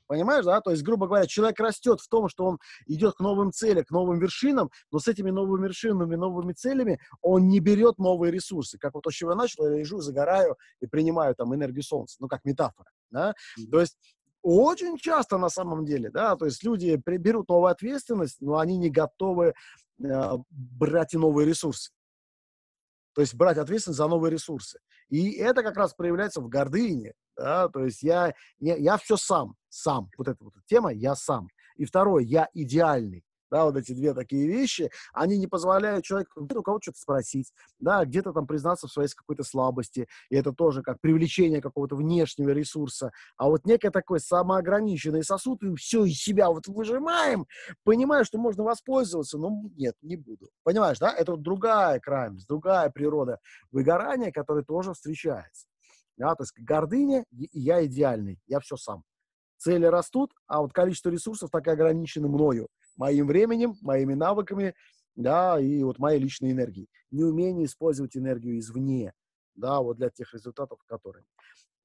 Понимаешь, 0.07 0.45
да? 0.45 0.61
То 0.61 0.71
есть, 0.71 0.83
грубо 0.83 1.07
говоря, 1.07 1.27
человек 1.27 1.59
растет 1.61 2.01
в 2.01 2.09
том, 2.09 2.29
что 2.29 2.45
он 2.45 2.59
идет 2.87 3.15
к 3.15 3.21
новым 3.21 3.53
целям, 3.53 3.85
к 3.85 3.91
новым 3.91 4.19
вершинам, 4.19 4.71
но 4.91 4.99
с 4.99 5.09
этими 5.09 5.31
новыми 5.31 5.65
вершинами, 5.65 6.15
новыми 6.15 6.53
целями 6.53 7.01
он 7.23 7.49
не 7.49 7.61
берет 7.61 7.99
новые 7.99 8.31
ресурсы. 8.31 8.79
Как 8.79 8.95
вот 8.95 9.05
то, 9.05 9.11
с 9.11 9.15
чего 9.15 9.31
я 9.31 9.37
начал, 9.37 9.69
я 9.69 9.79
лежу, 9.79 10.01
загораю 10.01 10.57
и 10.81 10.87
принимаю 10.87 11.35
там 11.35 11.55
энергию 11.55 11.83
солнца, 11.83 12.17
ну, 12.21 12.29
как 12.29 12.45
метафора, 12.45 12.91
да? 13.11 13.31
Mm-hmm. 13.59 13.71
То 13.71 13.81
есть 13.81 13.97
Очень 14.43 14.99
часто 14.99 15.39
на 15.39 15.49
самом 15.49 15.87
деле, 15.87 16.11
да, 16.11 16.37
то 16.37 16.45
есть 16.45 16.63
люди 16.63 17.01
берут 17.07 17.49
новую 17.49 17.71
ответственность, 17.71 18.43
но 18.43 18.59
они 18.59 18.77
не 18.77 18.91
готовы 18.91 19.55
э, 20.03 20.33
брать 20.51 21.15
и 21.15 21.19
новые 21.19 21.49
ресурсы. 21.49 21.93
То 23.15 23.23
есть 23.23 23.35
брать 23.35 23.57
ответственность 23.57 23.97
за 23.97 24.07
новые 24.07 24.31
ресурсы. 24.33 24.81
И 25.09 25.33
это 25.33 25.63
как 25.63 25.79
раз 25.79 25.95
проявляется 25.95 26.43
в 26.43 26.49
гордыне, 26.49 27.15
да, 27.37 27.69
то 27.69 27.85
есть 27.85 28.03
я, 28.03 28.35
я, 28.59 28.77
я 28.77 28.97
все 28.97 29.17
сам, 29.17 29.57
сам, 29.69 30.11
вот 30.17 30.29
эта 30.29 30.43
вот 30.43 30.55
тема, 30.67 30.93
я 30.93 31.15
сам. 31.15 31.49
И 31.77 31.85
второе, 31.85 32.23
я 32.23 32.49
идеальный 32.55 33.25
да, 33.55 33.67
вот 33.67 33.77
эти 33.77 33.93
две 33.93 34.15
такие 34.15 34.49
вещи, 34.49 34.91
они 35.13 35.39
не 35.39 35.47
позволяют 35.47 36.05
человеку 36.05 36.41
у 36.43 36.63
кого-то 36.63 36.83
что-то 36.83 36.99
спросить, 36.99 37.53
да, 37.79 38.05
где-то 38.05 38.33
там 38.33 38.49
признаться 38.49 38.89
в 38.89 38.93
своей 38.93 39.09
какой-то 39.09 39.45
слабости, 39.45 40.09
и 40.29 40.35
это 40.35 40.53
тоже 40.53 40.83
как 40.83 41.01
привлечение 41.01 41.61
какого-то 41.63 41.95
внешнего 41.95 42.51
ресурса, 42.51 43.13
а 43.37 43.49
вот 43.49 43.65
некое 43.65 43.91
такой 43.91 44.19
самоограниченный 44.19 45.23
сосуд, 45.23 45.63
и 45.63 45.73
все 45.77 46.05
из 46.05 46.19
себя 46.19 46.51
вот 46.51 46.67
выжимаем, 46.67 47.47
понимаю, 47.85 48.25
что 48.25 48.39
можно 48.39 48.65
воспользоваться, 48.65 49.39
но 49.39 49.51
нет, 49.77 49.95
не 50.03 50.17
буду. 50.17 50.49
Понимаешь, 50.65 50.99
да, 50.99 51.15
это 51.15 51.33
вот 51.33 51.43
другая 51.43 52.01
крайность, 52.01 52.49
другая 52.49 52.91
природа 52.91 53.39
выгорания, 53.71 54.33
которая 54.33 54.65
тоже 54.65 54.95
встречается. 54.95 55.67
Да, 56.17 56.35
то 56.35 56.45
есть 56.45 56.53
гордыня, 56.57 57.25
я 57.31 57.85
идеальный, 57.87 58.41
я 58.47 58.61
все 58.61 58.77
сам. 58.77 59.03
Цели 59.57 59.87
растут, 59.87 60.33
а 60.47 60.61
вот 60.61 60.73
количество 60.73 61.11
ресурсов 61.11 61.51
так 61.51 61.67
и 61.67 61.71
ограничено 61.71 62.29
мною 62.29 62.69
моим 62.97 63.27
временем, 63.27 63.75
моими 63.83 64.15
навыками, 64.15 64.75
да, 65.17 65.61
и 65.61 65.83
вот 65.83 65.99
моей 65.99 66.21
личной 66.21 66.53
энергией. 66.53 66.89
Неумение 67.11 67.67
использовать 67.67 68.17
энергию 68.17 68.59
извне, 68.59 69.13
да, 69.55 69.81
вот 69.81 69.97
для 69.97 70.11
тех 70.11 70.33
результатов, 70.33 70.79
которые. 70.87 71.25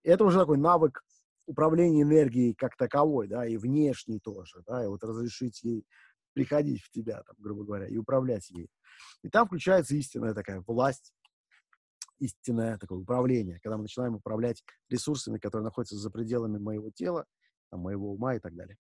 Это 0.03 0.23
уже 0.23 0.39
такой 0.39 0.57
навык 0.57 1.03
управления 1.45 2.03
энергией 2.03 2.53
как 2.53 2.75
таковой, 2.75 3.27
да, 3.27 3.45
и 3.47 3.57
внешней 3.57 4.19
тоже, 4.19 4.61
да, 4.65 4.83
и 4.83 4.87
вот 4.87 5.03
разрешить 5.03 5.63
ей 5.63 5.85
приходить 6.33 6.81
в 6.81 6.91
тебя, 6.91 7.23
там, 7.23 7.35
грубо 7.39 7.63
говоря, 7.63 7.87
и 7.87 7.97
управлять 7.97 8.49
ей. 8.51 8.69
И 9.23 9.29
там 9.29 9.47
включается 9.47 9.95
истинная 9.95 10.33
такая 10.33 10.63
власть, 10.65 11.13
истинное 12.19 12.77
такое 12.77 12.99
управление, 12.99 13.59
когда 13.61 13.77
мы 13.77 13.83
начинаем 13.83 14.15
управлять 14.15 14.63
ресурсами, 14.89 15.37
которые 15.37 15.65
находятся 15.65 15.95
за 15.95 16.09
пределами 16.11 16.57
моего 16.57 16.91
тела, 16.91 17.25
там, 17.71 17.81
моего 17.81 18.11
ума 18.11 18.35
и 18.35 18.39
так 18.39 18.55
далее. 18.55 18.77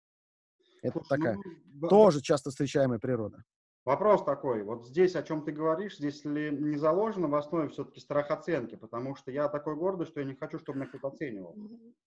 Это 0.82 0.98
Слушай, 0.98 1.08
такая 1.08 1.38
ну, 1.72 1.88
тоже 1.88 2.20
часто 2.20 2.50
встречаемая 2.50 2.98
природа. 2.98 3.42
Вопрос 3.84 4.24
такой, 4.24 4.62
вот 4.62 4.86
здесь, 4.86 5.14
о 5.14 5.22
чем 5.22 5.44
ты 5.44 5.52
говоришь, 5.52 5.98
здесь 5.98 6.24
ли 6.24 6.50
не 6.50 6.78
заложено 6.78 7.28
в 7.28 7.34
основе 7.34 7.68
все-таки 7.68 8.00
страх 8.00 8.30
оценки, 8.30 8.76
потому 8.76 9.14
что 9.14 9.30
я 9.30 9.48
такой 9.48 9.76
гордый, 9.76 10.06
что 10.06 10.20
я 10.20 10.26
не 10.26 10.34
хочу, 10.34 10.58
чтобы 10.58 10.78
меня 10.78 10.88
кто-то 10.88 11.08
оценивал. 11.08 11.54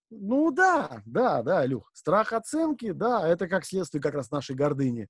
Ну 0.10 0.52
да, 0.52 1.04
да, 1.06 1.44
да, 1.44 1.64
Люх, 1.68 1.92
страх 1.94 2.34
оценки, 2.34 2.92
да, 2.92 3.28
это 3.28 3.48
как 3.48 3.64
следствие 3.64 4.02
как 4.02 4.16
раз 4.16 4.32
нашей 4.32 4.56
гордыни. 4.56 5.08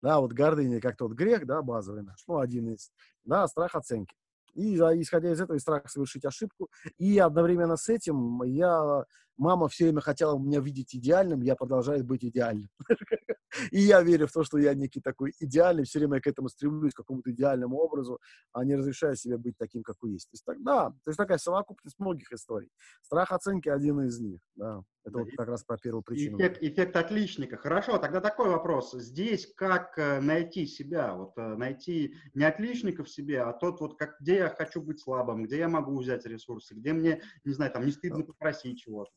Да, 0.00 0.20
вот 0.20 0.32
гордыня 0.32 0.80
как 0.80 0.96
тот 0.96 1.12
грех, 1.12 1.44
да, 1.44 1.60
базовый 1.62 2.04
наш, 2.04 2.22
ну, 2.28 2.38
один 2.38 2.68
из, 2.68 2.92
да, 3.24 3.48
страх 3.48 3.74
оценки. 3.74 4.14
И 4.56 4.76
исходя 4.76 5.30
из 5.30 5.40
этого, 5.40 5.56
и 5.56 5.60
страх 5.60 5.88
совершить 5.88 6.24
ошибку. 6.24 6.68
И 6.98 7.18
одновременно 7.18 7.76
с 7.76 7.88
этим 7.88 8.42
я 8.42 9.04
мама 9.36 9.68
все 9.68 9.84
время 9.84 10.00
хотела 10.00 10.38
меня 10.38 10.60
видеть 10.60 10.94
идеальным, 10.94 11.42
я 11.42 11.56
продолжаю 11.56 12.04
быть 12.04 12.24
идеальным. 12.24 12.68
И 13.70 13.80
я 13.80 14.02
верю 14.02 14.26
в 14.26 14.32
то, 14.32 14.44
что 14.44 14.58
я 14.58 14.74
некий 14.74 15.00
такой 15.00 15.32
идеальный, 15.40 15.84
все 15.84 15.98
время 15.98 16.20
к 16.20 16.26
этому 16.26 16.48
стремлюсь, 16.48 16.92
к 16.92 16.98
какому-то 16.98 17.30
идеальному 17.30 17.76
образу, 17.78 18.20
а 18.52 18.64
не 18.64 18.74
разрешаю 18.74 19.16
себе 19.16 19.38
быть 19.38 19.56
таким, 19.56 19.82
какой 19.82 20.12
есть. 20.12 20.28
То 20.30 20.34
есть, 20.34 20.44
так, 20.44 20.62
да, 20.62 20.90
то 20.90 21.10
есть 21.10 21.16
такая 21.16 21.38
совокупность 21.38 21.98
многих 21.98 22.32
историй. 22.32 22.70
Страх 23.02 23.32
оценки 23.32 23.68
один 23.68 24.00
из 24.02 24.20
них, 24.20 24.40
да. 24.56 24.82
Это 25.04 25.18
вот 25.18 25.28
как 25.36 25.48
раз 25.48 25.62
про 25.62 25.78
первую 25.78 26.02
причину. 26.02 26.36
Эффект, 26.36 26.62
эффект 26.62 26.96
отличника. 26.96 27.56
Хорошо, 27.56 27.98
тогда 27.98 28.20
такой 28.20 28.48
вопрос. 28.48 28.92
Здесь 28.92 29.46
как 29.54 29.96
э, 29.98 30.20
найти 30.20 30.66
себя? 30.66 31.14
Вот 31.14 31.38
э, 31.38 31.54
найти 31.54 32.16
не 32.34 32.44
отличника 32.44 33.04
в 33.04 33.08
себе, 33.08 33.42
а 33.42 33.52
тот 33.52 33.80
вот, 33.80 33.96
как, 33.96 34.16
где 34.20 34.36
я 34.36 34.48
хочу 34.48 34.82
быть 34.82 35.00
слабым, 35.00 35.44
где 35.44 35.58
я 35.58 35.68
могу 35.68 35.96
взять 35.96 36.26
ресурсы, 36.26 36.74
где 36.74 36.92
мне, 36.92 37.22
не 37.44 37.52
знаю, 37.52 37.70
там 37.70 37.86
не 37.86 37.92
стыдно 37.92 38.24
попросить 38.24 38.80
чего-то. 38.80 39.12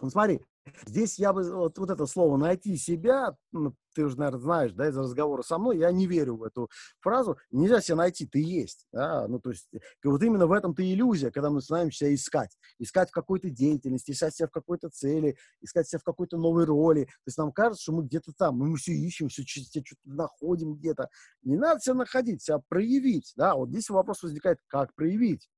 Ну, 0.00 0.08
смотри, 0.08 0.40
здесь 0.86 1.18
я 1.18 1.32
бы 1.32 1.42
вот, 1.54 1.78
вот 1.78 1.90
это 1.90 2.06
слово 2.06 2.36
«найти 2.36 2.76
себя», 2.76 3.36
ну, 3.52 3.74
ты 3.94 4.04
уже, 4.04 4.18
наверное, 4.18 4.40
знаешь, 4.40 4.72
да, 4.72 4.88
из 4.88 4.96
разговора 4.96 5.42
со 5.42 5.58
мной, 5.58 5.78
я 5.78 5.90
не 5.90 6.06
верю 6.06 6.36
в 6.36 6.44
эту 6.44 6.70
фразу. 7.00 7.36
Нельзя 7.50 7.80
себя 7.80 7.96
найти, 7.96 8.26
ты 8.26 8.40
есть. 8.40 8.86
Да? 8.92 9.26
Ну, 9.28 9.40
то 9.40 9.50
есть, 9.50 9.68
вот 10.04 10.22
именно 10.22 10.46
в 10.46 10.52
этом-то 10.52 10.82
иллюзия, 10.82 11.30
когда 11.30 11.50
мы 11.50 11.56
начинаем 11.56 11.90
себя 11.90 12.14
искать. 12.14 12.56
Искать 12.78 13.10
в 13.10 13.12
какой-то 13.12 13.50
деятельности, 13.50 14.12
искать 14.12 14.34
себя 14.34 14.48
в 14.48 14.52
какой-то 14.52 14.90
цели, 14.90 15.36
искать 15.60 15.88
себя 15.88 15.98
в 15.98 16.04
какой-то 16.04 16.38
новой 16.38 16.64
роли. 16.64 17.04
То 17.04 17.26
есть 17.26 17.38
нам 17.38 17.52
кажется, 17.52 17.82
что 17.82 17.92
мы 17.92 18.04
где-то 18.04 18.32
там, 18.32 18.56
мы 18.56 18.76
все 18.76 18.92
ищем, 18.92 19.28
все 19.28 19.42
что-то 19.42 19.96
находим 20.04 20.74
где-то. 20.74 21.08
Не 21.42 21.56
надо 21.56 21.80
себя 21.80 21.94
находить, 21.94 22.42
себя 22.42 22.60
проявить. 22.68 23.32
Да? 23.36 23.54
Вот 23.56 23.70
здесь 23.70 23.90
вопрос 23.90 24.22
возникает, 24.22 24.58
как 24.68 24.94
проявить 24.94 25.48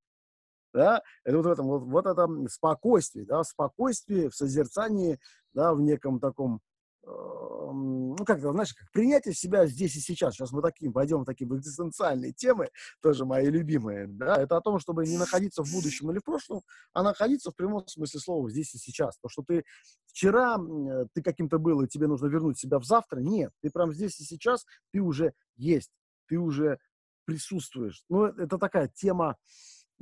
да, 0.72 1.02
это 1.24 1.36
вот 1.36 1.46
в 1.46 1.50
этом, 1.50 1.66
вот, 1.66 1.82
вот 1.82 2.06
это 2.06 2.28
спокойствие, 2.48 3.26
да, 3.26 3.42
спокойствие 3.44 4.30
в 4.30 4.34
созерцании, 4.34 5.18
да, 5.52 5.74
в 5.74 5.80
неком 5.80 6.20
таком, 6.20 6.60
э, 7.04 7.08
ну, 7.08 8.16
как 8.24 8.38
это, 8.38 8.52
знаешь, 8.52 8.74
как 8.74 8.90
принятие 8.92 9.34
себя 9.34 9.66
здесь 9.66 9.96
и 9.96 10.00
сейчас. 10.00 10.34
Сейчас 10.34 10.52
мы 10.52 10.62
таким, 10.62 10.92
пойдем 10.92 11.22
в 11.22 11.24
такие 11.24 11.48
экзистенциальные 11.48 12.32
темы, 12.32 12.70
тоже 13.00 13.24
мои 13.24 13.46
любимые, 13.46 14.06
да, 14.06 14.36
это 14.36 14.56
о 14.56 14.60
том, 14.60 14.78
чтобы 14.78 15.06
не 15.06 15.18
находиться 15.18 15.62
в 15.62 15.72
будущем 15.72 16.10
или 16.10 16.18
в 16.18 16.24
прошлом, 16.24 16.62
а 16.92 17.02
находиться 17.02 17.50
в 17.50 17.56
прямом 17.56 17.86
смысле 17.86 18.20
слова 18.20 18.50
здесь 18.50 18.74
и 18.74 18.78
сейчас. 18.78 19.18
То, 19.18 19.28
что 19.28 19.42
ты 19.42 19.64
вчера, 20.06 20.58
ты 21.14 21.22
каким-то 21.22 21.58
был, 21.58 21.82
и 21.82 21.88
тебе 21.88 22.06
нужно 22.06 22.26
вернуть 22.26 22.58
себя 22.58 22.78
в 22.78 22.84
завтра, 22.84 23.20
нет, 23.20 23.52
ты 23.62 23.70
прям 23.70 23.92
здесь 23.92 24.20
и 24.20 24.24
сейчас, 24.24 24.64
ты 24.92 25.00
уже 25.00 25.34
есть, 25.56 25.90
ты 26.28 26.38
уже 26.38 26.78
присутствуешь. 27.24 28.04
Ну, 28.08 28.24
это 28.24 28.58
такая 28.58 28.88
тема, 28.88 29.36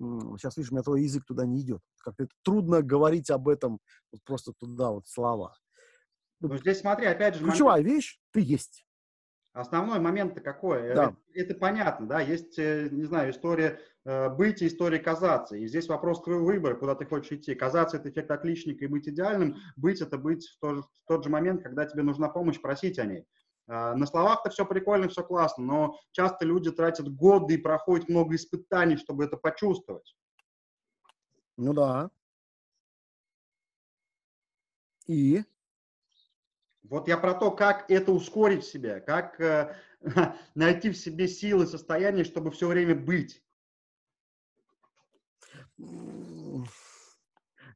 сейчас, 0.01 0.57
видишь, 0.57 0.71
у 0.71 0.75
меня 0.75 0.83
твой 0.83 1.03
язык 1.03 1.25
туда 1.27 1.45
не 1.45 1.61
идет. 1.61 1.83
Как-то 1.99 2.27
трудно 2.43 2.83
говорить 2.83 3.31
об 3.31 3.49
этом 3.49 3.81
вот 4.13 4.23
просто 4.25 4.53
туда 4.59 4.91
вот 4.91 5.07
слова. 5.07 5.55
Ну, 6.41 6.49
ну 6.49 6.57
здесь 6.57 6.81
смотри, 6.81 7.07
опять 7.07 7.35
же... 7.35 7.45
Ключевая 7.45 7.83
момент... 7.83 7.97
вещь– 7.97 8.21
ты 8.33 8.41
есть. 8.41 8.87
Основной 9.53 9.99
момент-то 9.99 10.41
какой? 10.41 10.79
Э, 10.79 10.95
да. 10.95 11.05
Это, 11.05 11.17
это 11.35 11.55
понятно, 11.55 12.07
да, 12.07 12.21
есть, 12.21 12.59
э, 12.59 12.89
не 12.91 13.05
знаю, 13.05 13.33
история 13.33 13.81
э, 14.05 14.31
быть 14.31 14.63
и 14.63 14.69
история 14.69 15.01
казаться. 15.01 15.57
И 15.57 15.67
здесь 15.67 15.89
вопрос 15.89 16.23
твоего 16.23 16.45
выбора, 16.45 16.77
куда 16.77 16.95
ты 16.95 17.05
хочешь 17.05 17.33
идти. 17.33 17.55
Казаться– 17.55 17.97
это 17.99 18.09
эффект 18.09 18.31
отличника 18.31 18.85
и 18.85 18.89
быть 18.89 19.09
идеальным. 19.09 19.57
Быть– 19.77 20.01
это 20.03 20.19
быть 20.19 20.47
в 20.47 20.59
тот, 20.61 20.85
в 20.85 21.07
тот 21.09 21.25
же 21.25 21.31
момент, 21.31 21.63
когда 21.63 21.85
тебе 21.85 22.05
нужна 22.05 22.29
помощь, 22.29 22.61
просить 22.61 22.99
о 22.99 23.05
ней. 23.05 23.27
А, 23.73 23.95
на 23.95 24.05
словах-то 24.05 24.51
все 24.51 24.67
прикольно, 24.67 25.09
все 25.09 25.23
классно, 25.23 25.65
но 25.65 26.01
часто 26.11 26.45
люди 26.45 26.73
тратят 26.73 27.09
годы 27.09 27.55
и 27.55 27.59
проходят 27.59 28.09
много 28.09 28.35
испытаний, 28.35 28.97
чтобы 28.97 29.25
это 29.25 29.37
почувствовать. 29.37 30.17
Ну 31.57 31.73
да. 31.73 32.11
И? 35.07 35.45
Вот 36.83 37.07
я 37.07 37.17
про 37.17 37.33
то, 37.33 37.53
как 37.53 37.89
это 37.89 38.11
ускорить 38.11 38.65
в 38.65 38.69
себе, 38.69 38.99
как 39.01 39.41
э, 39.41 39.77
найти 40.57 40.91
в 40.91 40.97
себе 40.97 41.29
силы, 41.29 41.65
состояние, 41.65 42.25
чтобы 42.25 42.51
все 42.51 42.67
время 42.67 42.97
быть. 42.97 43.41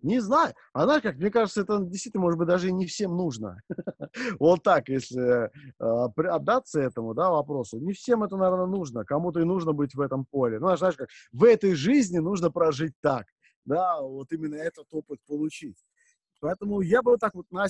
Не 0.05 0.21
знаю. 0.21 0.53
А 0.75 0.85
знаешь, 0.85 1.03
как, 1.03 1.17
мне 1.17 1.31
кажется, 1.31 1.63
это 1.63 1.79
действительно, 1.79 2.25
может 2.25 2.39
быть, 2.39 2.47
даже 2.47 2.71
не 2.71 2.87
всем 2.87 3.17
нужно. 3.17 3.61
Вот 4.39 4.63
так, 4.63 4.89
если 4.91 5.51
э, 5.51 5.51
отдаться 5.79 6.81
этому, 6.81 7.15
да, 7.15 7.31
вопросу. 7.31 7.79
Не 7.79 7.95
всем 7.95 8.23
это, 8.23 8.37
наверное, 8.37 8.67
нужно. 8.67 9.05
Кому-то 9.05 9.41
и 9.41 9.45
нужно 9.45 9.73
быть 9.73 9.95
в 9.95 10.01
этом 10.01 10.27
поле. 10.27 10.59
Ну, 10.61 10.77
знаешь, 10.77 10.97
как, 10.97 11.09
в 11.33 11.43
этой 11.45 11.75
жизни 11.75 12.19
нужно 12.19 12.51
прожить 12.51 12.93
так. 13.01 13.25
Да, 13.65 14.03
вот 14.03 14.31
именно 14.33 14.57
этот 14.57 14.87
опыт 14.91 15.21
получить. 15.27 15.79
Поэтому 16.41 16.83
я 16.83 17.01
бы 17.03 17.13
вот 17.13 17.21
так 17.21 17.35
вот 17.35 17.51
на 17.51 17.67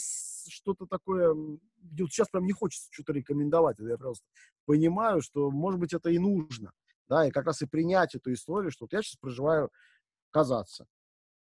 что-то 0.48 0.86
такое... 0.86 1.32
Вот 1.32 2.10
сейчас 2.10 2.28
прям 2.28 2.46
не 2.46 2.52
хочется 2.52 2.88
что-то 2.90 3.12
рекомендовать. 3.12 3.76
Я 3.78 3.96
просто 3.96 4.26
понимаю, 4.66 5.22
что, 5.22 5.52
может 5.52 5.78
быть, 5.78 5.94
это 5.94 6.10
и 6.10 6.18
нужно. 6.18 6.72
Да, 7.08 7.28
и 7.28 7.30
как 7.30 7.46
раз 7.46 7.62
и 7.62 7.66
принять 7.66 8.16
эту 8.16 8.32
историю, 8.32 8.72
что 8.72 8.86
вот 8.86 8.92
я 8.92 9.02
сейчас 9.02 9.16
проживаю 9.20 9.70
казаться. 10.32 10.86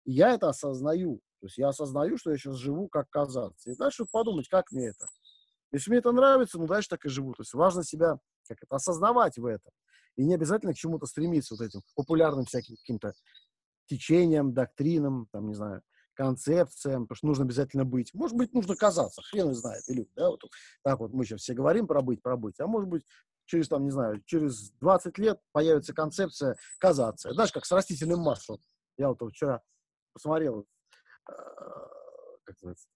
И 0.05 0.13
я 0.13 0.35
это 0.35 0.49
осознаю. 0.49 1.21
То 1.41 1.47
есть 1.47 1.59
я 1.59 1.69
осознаю, 1.69 2.17
что 2.19 2.31
я 2.31 2.39
сейчас 2.39 2.57
живу 2.57 2.89
как 2.89 3.11
казаться. 3.11 3.71
И 3.71 3.77
дальше 3.77 4.05
подумать, 4.11 4.49
как 4.49 4.71
мне 4.71 4.89
это. 4.89 5.07
Если 5.73 5.91
мне 5.91 5.99
это 5.99 6.13
нравится, 6.13 6.59
ну 6.59 6.67
дальше 6.67 6.89
так 6.89 7.05
и 7.05 7.09
живу. 7.09 7.33
То 7.35 7.43
есть 7.43 7.55
важно 7.55 7.83
себя 7.83 8.19
как 8.49 8.59
это, 8.63 8.77
осознавать 8.77 9.39
в 9.39 9.47
этом. 9.47 9.73
И 10.17 10.25
не 10.25 10.35
обязательно 10.35 10.73
к 10.73 10.77
чему-то 10.77 11.07
стремиться, 11.07 11.55
вот 11.55 11.65
этим 11.65 11.81
популярным 11.95 12.45
всяким 12.45 12.77
каким-то 12.77 13.15
течениям, 13.87 14.53
доктринам, 14.53 15.27
там, 15.33 15.49
не 15.49 15.55
знаю, 15.55 15.83
концепциям, 16.15 17.07
потому 17.07 17.17
что 17.17 17.27
нужно 17.27 17.45
обязательно 17.45 17.85
быть. 17.85 18.13
Может 18.13 18.37
быть, 18.37 18.53
нужно 18.53 18.77
казаться, 18.77 19.23
хрен 19.23 19.55
знает, 19.55 19.83
или 19.89 20.07
да, 20.15 20.31
вот 20.31 20.43
так 20.83 21.01
вот 21.01 21.13
мы 21.13 21.25
сейчас 21.25 21.41
все 21.41 21.55
говорим 21.55 21.87
про 21.87 22.03
быть, 22.03 22.23
про 22.23 22.37
быть, 22.37 22.61
а 22.61 22.67
может 22.67 22.89
быть, 22.89 23.05
через, 23.47 23.69
там, 23.69 23.85
не 23.85 23.91
знаю, 23.91 24.23
через 24.27 24.71
20 24.73 25.19
лет 25.19 25.41
появится 25.53 25.95
концепция 25.95 26.57
казаться. 26.79 27.33
Знаешь, 27.33 27.53
как 27.53 27.65
с 27.65 27.73
растительным 27.73 28.21
маслом. 28.21 28.61
Я 28.99 29.09
вот 29.09 29.19
вчера 29.33 29.63
посмотрел, 30.13 30.67
э, 31.29 31.33
как 32.45 32.57
называется, 32.57 32.89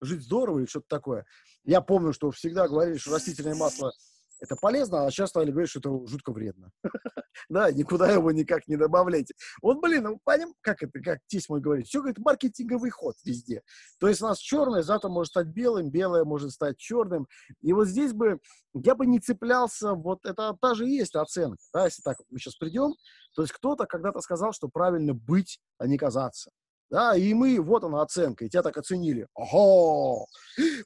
жить 0.00 0.22
здорово 0.22 0.60
или 0.60 0.66
что-то 0.66 0.86
такое. 0.88 1.26
Я 1.64 1.80
помню, 1.80 2.12
что 2.12 2.30
всегда 2.30 2.68
говорили, 2.68 2.98
что 2.98 3.12
растительное 3.12 3.54
масло 3.54 3.92
это 4.40 4.56
полезно, 4.56 5.06
а 5.06 5.10
сейчас 5.10 5.30
стали 5.30 5.50
говорить, 5.50 5.70
что 5.70 5.80
это 5.80 6.06
жутко 6.06 6.32
вредно. 6.32 6.70
да, 7.48 7.70
никуда 7.70 8.10
его 8.10 8.30
никак 8.32 8.66
не 8.68 8.76
добавляйте. 8.76 9.34
Вот, 9.62 9.80
блин, 9.80 10.04
ну, 10.04 10.20
поним, 10.24 10.54
как 10.60 10.82
это, 10.82 11.00
как 11.00 11.18
тесть 11.26 11.48
мой 11.48 11.60
говорит, 11.60 11.86
все, 11.86 12.00
говорит, 12.00 12.18
маркетинговый 12.18 12.90
ход 12.90 13.16
везде. 13.24 13.62
То 13.98 14.08
есть 14.08 14.22
у 14.22 14.26
нас 14.26 14.38
черное 14.38 14.82
завтра 14.82 15.08
может 15.08 15.30
стать 15.30 15.48
белым, 15.48 15.90
белое 15.90 16.24
может 16.24 16.50
стать 16.52 16.76
черным. 16.78 17.26
И 17.62 17.72
вот 17.72 17.86
здесь 17.86 18.12
бы 18.12 18.38
я 18.74 18.94
бы 18.94 19.06
не 19.06 19.20
цеплялся, 19.20 19.94
вот 19.94 20.24
это 20.24 20.56
та 20.60 20.74
же 20.74 20.86
есть 20.86 21.14
оценка, 21.14 21.62
да, 21.72 21.84
если 21.84 22.02
так 22.02 22.16
мы 22.30 22.38
сейчас 22.38 22.56
придем, 22.56 22.94
то 23.34 23.42
есть 23.42 23.52
кто-то 23.52 23.86
когда-то 23.86 24.20
сказал, 24.20 24.52
что 24.52 24.68
правильно 24.68 25.14
быть, 25.14 25.60
а 25.78 25.86
не 25.86 25.96
казаться. 25.96 26.50
Да, 26.90 27.16
и 27.16 27.34
мы, 27.34 27.58
вот 27.60 27.82
она 27.82 28.02
оценка, 28.02 28.44
и 28.44 28.48
тебя 28.48 28.62
так 28.62 28.76
оценили. 28.76 29.26
Ага, 29.34 30.26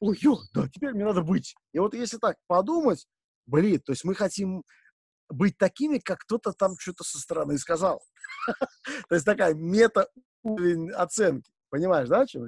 ой, 0.00 0.19
ё, 0.21 0.38
да, 0.55 0.69
теперь 0.69 0.93
мне 0.93 1.05
надо 1.05 1.23
быть. 1.23 1.55
И 1.73 1.78
вот 1.78 1.93
если 1.93 2.19
так 2.19 2.37
подумать, 2.47 3.07
блин, 3.49 3.81
то 3.81 3.93
есть 3.93 4.05
мы 4.05 4.14
хотим 4.14 4.62
быть 5.28 5.59
такими, 5.59 5.99
как 5.99 6.19
кто-то 6.21 6.52
там 6.52 6.73
что-то 6.78 7.05
со 7.05 7.19
стороны 7.19 7.59
сказал. 7.59 8.00
То 9.09 9.14
есть 9.14 9.26
такая 9.26 9.55
мета-уровень 9.55 10.90
оценки. 10.93 11.52
Понимаешь, 11.71 12.09
да, 12.09 12.26
чем? 12.26 12.45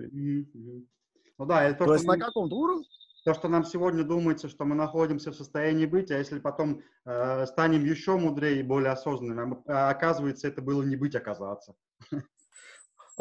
Ну 1.38 1.46
да, 1.46 1.64
это 1.64 1.84
то, 1.84 1.94
есть 1.94 2.06
на 2.06 2.18
каком-то 2.18 2.56
уровне? 2.56 2.84
То, 3.24 3.34
что 3.34 3.48
нам 3.48 3.64
сегодня 3.64 4.02
думается, 4.02 4.48
что 4.48 4.64
мы 4.64 4.74
находимся 4.74 5.30
в 5.30 5.36
состоянии 5.36 5.84
быть, 5.84 6.10
а 6.10 6.16
если 6.16 6.38
потом 6.38 6.82
э, 7.04 7.46
станем 7.46 7.84
еще 7.84 8.16
мудрее 8.16 8.60
и 8.60 8.62
более 8.62 8.92
осознанными, 8.92 9.58
а 9.66 9.90
оказывается, 9.90 10.48
это 10.48 10.62
было 10.62 10.82
не 10.82 10.96
быть, 10.96 11.14
оказаться. 11.14 11.74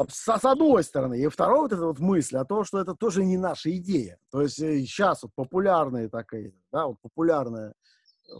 С, 0.07 0.37
с 0.37 0.45
одной 0.45 0.83
стороны. 0.83 1.19
И 1.19 1.27
второе, 1.27 1.61
вот 1.61 1.73
эта 1.73 1.85
вот 1.85 1.99
мысль 1.99 2.37
о 2.37 2.45
том, 2.45 2.63
что 2.63 2.79
это 2.79 2.95
тоже 2.95 3.23
не 3.25 3.37
наша 3.37 3.75
идея. 3.77 4.17
То 4.31 4.41
есть 4.41 4.55
сейчас 4.57 5.23
э, 5.23 5.27
вот 5.27 5.31
популярная 5.35 6.09
такая, 6.09 6.53
да, 6.71 6.87
вот 6.87 6.97
популярная 7.01 7.73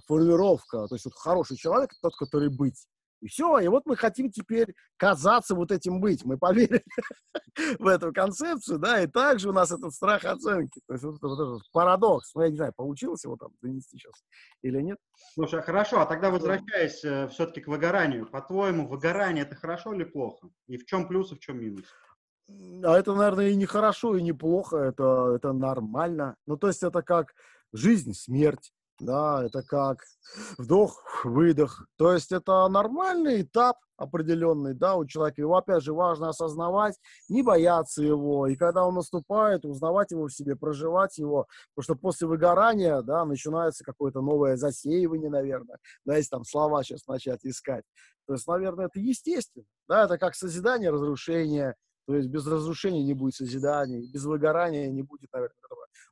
формировка, 0.08 0.88
то 0.88 0.96
есть 0.96 1.06
вот 1.06 1.16
хороший 1.16 1.58
человек, 1.58 1.92
тот, 2.02 2.16
который 2.16 2.50
быть. 2.50 2.88
И 3.22 3.28
все, 3.28 3.60
и 3.60 3.68
вот 3.68 3.86
мы 3.86 3.98
хотим 3.98 4.32
теперь 4.32 4.74
казаться 4.98 5.54
вот 5.54 5.72
этим 5.72 6.00
быть. 6.00 6.24
Мы 6.24 6.38
поверили 6.38 6.84
в 7.80 7.88
эту 7.88 8.14
концепцию, 8.14 8.80
да, 8.80 9.02
и 9.02 9.08
также 9.08 9.50
у 9.50 9.54
нас 9.54 9.72
этот 9.72 9.94
страх 9.94 10.24
оценки. 10.24 10.80
То 10.88 10.94
есть 10.94 11.04
вот, 11.04 11.22
вот 11.22 11.40
этот 11.40 11.72
парадокс. 11.72 12.34
Ну, 12.34 12.44
я 12.44 12.50
не 12.50 12.56
знаю, 12.56 12.74
получилось 12.76 13.24
его 13.26 13.36
там 13.36 13.52
донести 13.62 13.98
сейчас 13.98 14.14
или 14.62 14.82
нет. 14.82 14.98
Слушай, 15.34 15.60
а 15.60 15.64
хорошо, 15.64 16.00
а 16.00 16.06
тогда 16.06 16.30
возвращаясь 16.32 17.04
э, 17.04 17.28
все-таки 17.30 17.62
к 17.62 17.68
выгоранию. 17.68 18.26
По-твоему, 18.26 18.88
выгорание 18.88 19.44
это 19.44 19.56
хорошо 19.56 19.94
или 19.94 20.06
плохо? 20.06 20.48
И 20.68 20.78
в 20.78 20.86
чем 20.86 21.08
плюс, 21.08 21.32
и 21.32 21.36
в 21.36 21.40
чем 21.40 21.60
минус? 21.60 21.86
А 22.84 22.98
это, 22.98 23.14
наверное, 23.14 23.50
и 23.50 23.56
не 23.56 23.66
хорошо, 23.66 24.16
и 24.16 24.22
не 24.22 24.34
плохо, 24.34 24.78
это, 24.78 25.34
это 25.36 25.52
нормально. 25.52 26.36
Ну, 26.48 26.58
то 26.58 26.68
есть 26.68 26.84
это 26.84 27.04
как 27.04 27.34
жизнь, 27.74 28.14
смерть 28.14 28.72
да, 29.00 29.46
это 29.46 29.64
как 29.64 30.00
вдох, 30.58 31.04
выдох. 31.24 31.86
То 31.98 32.14
есть 32.14 32.32
это 32.32 32.68
нормальный 32.68 33.42
этап 33.42 33.78
определенный, 33.98 34.74
да, 34.74 34.96
у 34.96 35.06
человека. 35.06 35.42
Его, 35.42 35.58
опять 35.58 35.84
же, 35.84 35.94
важно 35.94 36.30
осознавать, 36.30 36.96
не 37.28 37.44
бояться 37.44 38.02
его. 38.02 38.48
И 38.48 38.56
когда 38.56 38.86
он 38.86 38.96
наступает, 38.96 39.66
узнавать 39.66 40.12
его 40.12 40.28
в 40.28 40.34
себе, 40.34 40.56
проживать 40.56 41.18
его. 41.18 41.48
Потому 41.76 41.84
что 41.84 41.96
после 41.96 42.28
выгорания, 42.28 43.02
да, 43.02 43.26
начинается 43.26 43.84
какое-то 43.84 44.22
новое 44.22 44.56
засеивание, 44.56 45.30
наверное. 45.30 45.78
Да, 46.06 46.16
если 46.16 46.30
там 46.30 46.46
слова 46.46 46.84
сейчас 46.84 47.08
начать 47.08 47.46
искать. 47.46 47.84
То 48.26 48.34
есть, 48.34 48.48
наверное, 48.48 48.86
это 48.86 49.00
естественно. 49.00 49.66
Да, 49.88 50.06
это 50.06 50.18
как 50.18 50.36
созидание, 50.36 50.92
разрушение. 50.92 51.76
То 52.08 52.16
есть 52.16 52.30
без 52.30 52.48
разрушения 52.48 53.04
не 53.04 53.14
будет 53.14 53.36
созидания, 53.36 54.02
без 54.12 54.26
выгорания 54.26 54.90
не 54.90 55.04
будет, 55.04 55.32
наверное, 55.32 55.54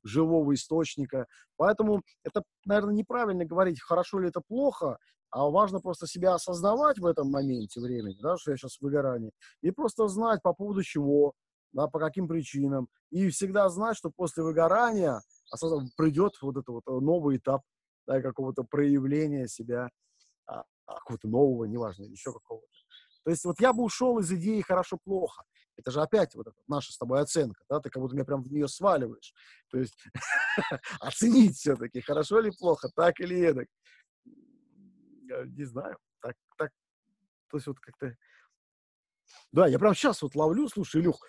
живого 0.03 0.53
источника. 0.53 1.27
Поэтому 1.57 2.01
это, 2.24 2.43
наверное, 2.65 2.93
неправильно 2.93 3.46
говорить, 3.46 3.81
хорошо 3.81 4.19
ли 4.19 4.29
это 4.29 4.41
плохо, 4.48 4.98
а 5.29 5.50
важно 5.50 5.79
просто 5.79 6.07
себя 6.07 6.33
осознавать 6.33 7.00
в 7.00 7.05
этом 7.05 7.29
моменте 7.29 7.79
времени, 7.81 8.18
да, 8.22 8.37
что 8.37 8.51
я 8.51 8.57
сейчас 8.57 8.77
в 8.77 8.81
выгорании, 8.81 9.31
и 9.61 9.72
просто 9.72 10.07
знать 10.07 10.42
по 10.42 10.53
поводу 10.53 10.83
чего, 10.83 11.33
да, 11.74 11.87
по 11.87 12.00
каким 12.00 12.27
причинам. 12.27 12.87
И 13.11 13.29
всегда 13.29 13.70
знать, 13.70 13.98
что 13.98 14.09
после 14.09 14.44
выгорания 14.44 15.22
придет 15.98 16.33
вот 16.42 16.57
этот 16.57 16.68
вот 16.68 16.85
новый 17.01 17.37
этап 17.37 17.61
да, 18.05 18.22
какого-то 18.22 18.63
проявления 18.63 19.48
себя, 19.48 19.90
а, 20.46 20.63
а, 20.85 20.96
какого-то 20.96 21.27
нового, 21.27 21.66
неважно, 21.66 22.03
еще 22.03 22.31
какого-то. 22.31 22.68
То 23.24 23.31
есть 23.31 23.44
вот 23.44 23.59
я 23.59 23.74
бы 23.74 23.83
ушел 23.83 24.20
из 24.20 24.31
идеи 24.31 24.61
хорошо-плохо. 24.61 25.44
Это 25.77 25.92
же 25.92 26.01
опять 26.01 26.33
вот 26.35 26.48
наша 26.68 26.92
с 26.92 26.98
тобой 26.98 27.22
оценка, 27.22 27.63
да, 27.70 27.79
ты 27.79 27.90
как 27.90 28.01
будто 28.01 28.16
меня 28.16 28.25
прям 28.25 28.44
в 28.44 28.51
нее 28.51 28.68
сваливаешь. 28.68 29.33
То 29.70 29.77
есть 29.77 29.96
оценить 31.00 31.55
все-таки, 31.55 32.01
хорошо 32.01 32.40
или 32.40 32.50
плохо, 32.50 32.90
так 32.96 33.20
или 33.20 33.40
эдак. 33.40 33.68
Не 34.25 35.66
знаю, 35.66 35.98
так, 36.22 36.35
так, 36.57 36.72
то 37.50 37.57
есть 37.57 37.68
вот 37.68 37.79
как-то... 37.79 38.16
Да, 39.51 39.68
я 39.68 39.77
прям 39.77 39.94
сейчас 39.94 40.22
вот 40.22 40.35
ловлю, 40.35 40.68
слушай, 40.70 41.01
Илюх, 41.01 41.20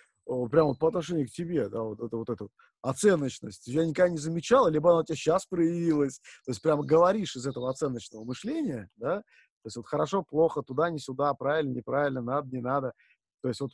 прямо 0.50 0.68
вот 0.68 0.78
по 0.78 0.88
отношению 0.88 1.26
к 1.26 1.30
тебе, 1.30 1.68
да, 1.68 1.82
вот 1.82 2.00
это 2.00 2.16
вот 2.16 2.30
эту 2.30 2.50
оценочность. 2.80 3.66
Я 3.66 3.84
никогда 3.84 4.10
не 4.10 4.18
замечала, 4.18 4.68
либо 4.68 4.90
она 4.90 5.00
у 5.00 5.04
тебя 5.04 5.16
сейчас 5.16 5.46
проявилась. 5.46 6.20
То 6.44 6.52
есть 6.52 6.62
прямо 6.62 6.84
говоришь 6.84 7.36
из 7.36 7.46
этого 7.46 7.70
оценочного 7.70 8.24
мышления, 8.24 8.88
да, 8.96 9.22
то 9.62 9.66
есть 9.66 9.76
вот 9.76 9.86
хорошо, 9.86 10.22
плохо, 10.22 10.62
туда, 10.62 10.90
не 10.90 10.98
сюда, 10.98 11.34
правильно, 11.34 11.74
неправильно, 11.74 12.22
надо, 12.22 12.48
не 12.48 12.62
надо. 12.62 12.92
То 13.42 13.48
есть 13.48 13.60
вот 13.60 13.72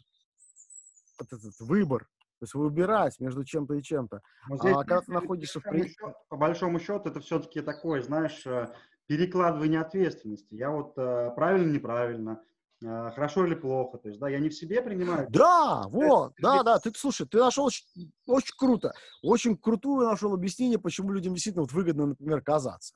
этот 1.19 1.41
выбор, 1.61 2.03
то 2.39 2.45
есть 2.45 2.55
выбирать 2.55 3.21
между 3.21 3.45
чем-то 3.45 3.75
и 3.75 3.83
чем-то. 3.83 4.21
А 4.51 4.59
когда 4.59 5.01
ты 5.01 5.13
находишься 5.13 5.61
по 5.61 5.71
в... 5.71 5.77
Счету, 5.77 6.15
по 6.29 6.37
большому 6.37 6.79
счету, 6.79 7.09
это 7.09 7.21
все-таки 7.21 7.61
такое, 7.61 8.03
знаешь, 8.03 8.45
э, 8.47 8.69
перекладывание 9.07 9.81
ответственности. 9.81 10.55
Я 10.55 10.71
вот 10.71 10.95
э, 10.97 11.31
правильно, 11.37 11.71
неправильно, 11.71 12.43
э, 12.83 13.11
хорошо 13.15 13.47
или 13.47 13.55
плохо. 13.55 13.99
То 13.99 14.09
есть, 14.09 14.21
да, 14.21 14.29
я 14.29 14.41
не 14.41 14.49
в 14.49 14.55
себе 14.55 14.83
принимаю. 14.83 15.27
Да, 15.31 15.85
вот, 15.89 16.35
да, 16.39 16.63
да. 16.63 16.79
Ты, 16.79 16.93
слушай, 16.95 17.27
ты 17.27 17.39
нашел 17.39 17.65
очень, 17.65 18.13
очень 18.27 18.55
круто, 18.59 18.93
очень 19.23 19.57
крутую 19.57 20.07
нашел 20.07 20.35
объяснение, 20.35 20.79
почему 20.79 21.13
людям 21.13 21.35
действительно 21.35 21.63
вот 21.63 21.73
выгодно, 21.73 22.07
например, 22.07 22.43
казаться 22.43 22.95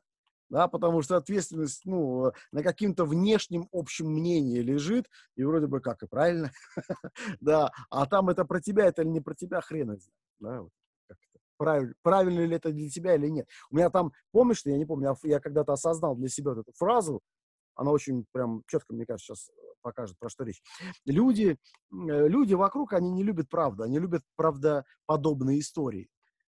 да, 0.49 0.69
потому 0.69 1.03
что 1.03 1.17
ответственность, 1.17 1.83
ну, 1.85 2.33
на 2.53 2.63
каким-то 2.63 3.05
внешнем 3.05 3.69
общем 3.73 4.07
мнении 4.09 4.61
лежит, 4.61 5.09
и 5.37 5.45
вроде 5.45 5.67
бы 5.67 5.81
как 5.81 6.03
и 6.03 6.07
правильно, 6.07 6.51
да, 7.41 7.71
а 7.91 8.07
там 8.07 8.29
это 8.29 8.45
про 8.45 8.61
тебя, 8.61 8.87
это 8.87 9.03
или 9.03 9.09
не 9.09 9.21
про 9.21 9.35
тебя, 9.35 9.61
хрен 9.61 9.99
знает, 10.39 10.69
да, 11.09 11.17
правильно, 11.59 11.95
правильно 12.03 12.41
ли 12.41 12.57
это 12.57 12.73
для 12.73 12.89
тебя 12.89 13.15
или 13.15 13.29
нет. 13.29 13.49
У 13.71 13.77
меня 13.77 13.91
там, 13.91 14.13
помнишь, 14.33 14.63
я 14.65 14.79
не 14.79 14.87
помню, 14.87 15.17
я, 15.23 15.31
я 15.31 15.41
когда-то 15.41 15.73
осознал 15.73 16.17
для 16.17 16.29
себя 16.29 16.53
вот 16.53 16.61
эту 16.61 16.73
фразу, 16.73 17.21
она 17.75 17.93
очень 17.93 18.25
прям 18.33 18.63
четко, 18.67 18.95
мне 18.95 19.07
кажется, 19.07 19.35
сейчас 19.35 19.51
покажет, 19.83 20.19
про 20.19 20.29
что 20.29 20.45
речь. 20.45 20.63
Люди, 21.05 21.57
люди 21.91 22.55
вокруг, 22.55 22.93
они 22.93 23.11
не 23.11 23.23
любят 23.23 23.49
правду, 23.49 23.85
они 23.85 23.99
любят 23.99 24.23
правдоподобные 24.37 25.61
истории. 25.61 26.09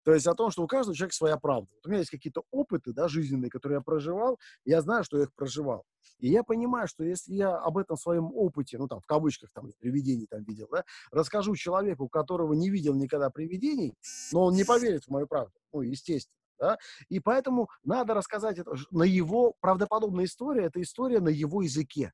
То 0.05 0.13
есть 0.13 0.27
о 0.27 0.35
том, 0.35 0.51
что 0.51 0.63
у 0.63 0.67
каждого 0.67 0.95
человека 0.95 1.17
своя 1.17 1.37
правда. 1.39 1.69
Вот 1.75 1.87
у 1.87 1.89
меня 1.89 2.01
есть 2.01 2.11
какие-то 2.11 2.45
опыты 2.51 2.93
да, 2.93 3.09
жизненные, 3.09 3.51
которые 3.51 3.79
я 3.79 3.83
проживал, 3.83 4.39
я 4.65 4.83
знаю, 4.83 5.03
что 5.03 5.17
я 5.17 5.25
их 5.25 5.35
проживал. 5.35 5.85
И 6.19 6.29
я 6.29 6.45
понимаю, 6.45 6.87
что 6.87 7.05
если 7.05 7.33
я 7.33 7.57
об 7.57 7.79
этом 7.79 7.97
своем 7.97 8.27
опыте, 8.27 8.79
ну 8.79 8.87
там 8.87 9.01
в 9.01 9.07
кавычках, 9.07 9.51
там 9.53 9.71
привидений 9.81 10.27
там 10.27 10.45
видел, 10.45 10.69
да, 10.71 10.85
расскажу 11.11 11.57
человеку, 11.57 12.09
которого 12.09 12.53
не 12.53 12.71
видел 12.71 12.95
никогда 12.95 13.31
привидений, 13.31 13.95
но 14.33 14.45
он 14.45 14.55
не 14.55 14.65
поверит 14.65 15.05
в 15.05 15.11
мою 15.11 15.27
правду, 15.27 15.55
ну, 15.73 15.81
естественно. 15.81 16.37
Да? 16.59 16.79
И 17.09 17.19
поэтому 17.19 17.69
надо 17.83 18.15
рассказать 18.15 18.59
это 18.59 18.75
на 18.91 19.03
его 19.03 19.55
правдоподобная 19.61 20.27
история, 20.27 20.67
это 20.67 20.81
история 20.81 21.21
на 21.21 21.31
его 21.31 21.63
языке. 21.63 22.13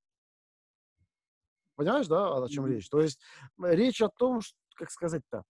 Понимаешь, 1.75 2.07
да, 2.07 2.43
о 2.43 2.49
чем 2.49 2.65
mm-hmm. 2.65 2.69
речь? 2.69 2.89
То 2.89 3.01
есть 3.01 3.19
речь 3.59 4.01
о 4.01 4.09
том, 4.09 4.41
что, 4.41 4.57
как 4.77 4.91
сказать-то, 4.91 5.45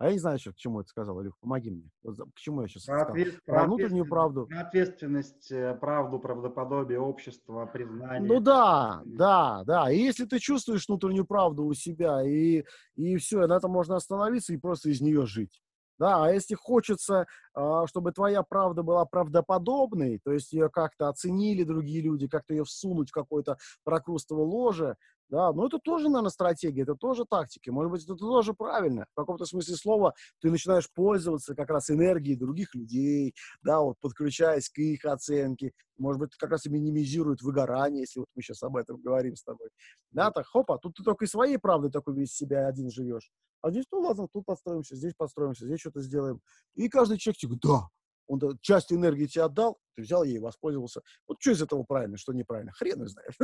а 0.00 0.06
я 0.06 0.12
не 0.12 0.18
знаю, 0.18 0.38
что, 0.38 0.52
к 0.52 0.56
чему 0.56 0.80
это 0.80 0.88
сказал, 0.88 1.20
Илюх, 1.20 1.38
помоги 1.40 1.70
мне. 1.70 1.90
Вот, 2.02 2.16
к 2.34 2.38
чему 2.38 2.62
я 2.62 2.68
сейчас 2.68 2.86
про 2.86 3.00
сказал? 3.00 3.12
Ответ, 3.12 3.44
про, 3.44 3.54
про 3.54 3.64
внутреннюю 3.66 4.06
правду. 4.06 4.46
Про 4.46 4.60
ответственность, 4.60 5.52
э, 5.52 5.74
правду, 5.74 6.18
правдоподобие 6.18 6.98
общества, 6.98 7.66
признание. 7.66 8.26
Ну 8.26 8.40
да, 8.40 9.02
да, 9.04 9.62
да. 9.66 9.90
И 9.92 9.98
если 9.98 10.24
ты 10.24 10.38
чувствуешь 10.38 10.88
внутреннюю 10.88 11.26
правду 11.26 11.66
у 11.66 11.74
себя, 11.74 12.22
и, 12.26 12.64
и 12.96 13.16
все, 13.18 13.46
на 13.46 13.58
этом 13.58 13.72
можно 13.72 13.96
остановиться 13.96 14.54
и 14.54 14.56
просто 14.56 14.88
из 14.88 15.02
нее 15.02 15.26
жить. 15.26 15.60
Да, 15.98 16.24
а 16.24 16.32
если 16.32 16.54
хочется, 16.54 17.26
а, 17.52 17.86
чтобы 17.86 18.12
твоя 18.12 18.42
правда 18.42 18.82
была 18.82 19.04
правдоподобной, 19.04 20.18
то 20.24 20.32
есть 20.32 20.50
ее 20.54 20.70
как-то 20.70 21.10
оценили 21.10 21.62
другие 21.62 22.00
люди, 22.00 22.26
как-то 22.26 22.54
ее 22.54 22.64
всунуть 22.64 23.10
в 23.10 23.12
какое-то 23.12 23.58
прокрустово 23.84 24.40
ложе, 24.40 24.96
Да, 25.30 25.52
но 25.52 25.66
это 25.68 25.78
тоже, 25.78 26.08
наверное, 26.08 26.30
стратегия, 26.30 26.82
это 26.82 26.96
тоже 26.96 27.24
тактики. 27.24 27.70
Может 27.70 27.92
быть, 27.92 28.02
это 28.02 28.16
тоже 28.16 28.52
правильно. 28.52 29.06
В 29.12 29.14
каком-то 29.14 29.46
смысле 29.46 29.76
слова 29.76 30.14
ты 30.40 30.50
начинаешь 30.50 30.90
пользоваться 30.92 31.54
как 31.54 31.70
раз 31.70 31.88
энергией 31.88 32.36
других 32.36 32.74
людей, 32.74 33.34
да, 33.62 33.80
вот 33.80 33.96
подключаясь 34.00 34.68
к 34.68 34.78
их 34.78 35.04
оценке. 35.04 35.72
Может 35.98 36.18
быть, 36.18 36.34
как 36.36 36.50
раз 36.50 36.66
и 36.66 36.70
минимизирует 36.70 37.42
выгорание, 37.42 38.00
если 38.00 38.20
вот 38.20 38.28
мы 38.34 38.42
сейчас 38.42 38.60
об 38.64 38.76
этом 38.76 39.00
говорим 39.00 39.36
с 39.36 39.44
тобой. 39.44 39.68
Да, 40.10 40.32
так, 40.32 40.46
хопа, 40.46 40.78
тут 40.78 40.96
ты 40.96 41.04
только 41.04 41.24
и 41.26 41.28
своей 41.28 41.58
правдой 41.58 41.92
такой 41.92 42.16
весь 42.16 42.32
себя 42.34 42.66
один 42.66 42.90
живешь. 42.90 43.30
А 43.62 43.70
здесь, 43.70 43.84
ну 43.92 44.00
ладно, 44.00 44.26
тут 44.32 44.44
подстроимся, 44.46 44.96
здесь 44.96 45.14
подстроимся, 45.16 45.64
здесь 45.64 45.78
что-то 45.78 46.00
сделаем. 46.00 46.40
И 46.74 46.88
каждый 46.88 47.18
человек 47.18 47.38
говорит, 47.40 47.62
да, 47.62 47.88
он 48.26 48.58
часть 48.62 48.92
энергии 48.92 49.26
тебе 49.26 49.44
отдал, 49.44 49.78
ты 49.94 50.02
взял 50.02 50.24
ей, 50.24 50.40
воспользовался. 50.40 51.02
Вот 51.28 51.38
что 51.40 51.52
из 51.52 51.62
этого 51.62 51.84
правильно, 51.84 52.16
что 52.16 52.32
неправильно? 52.32 52.72
Хрен 52.72 53.06
знает. 53.06 53.34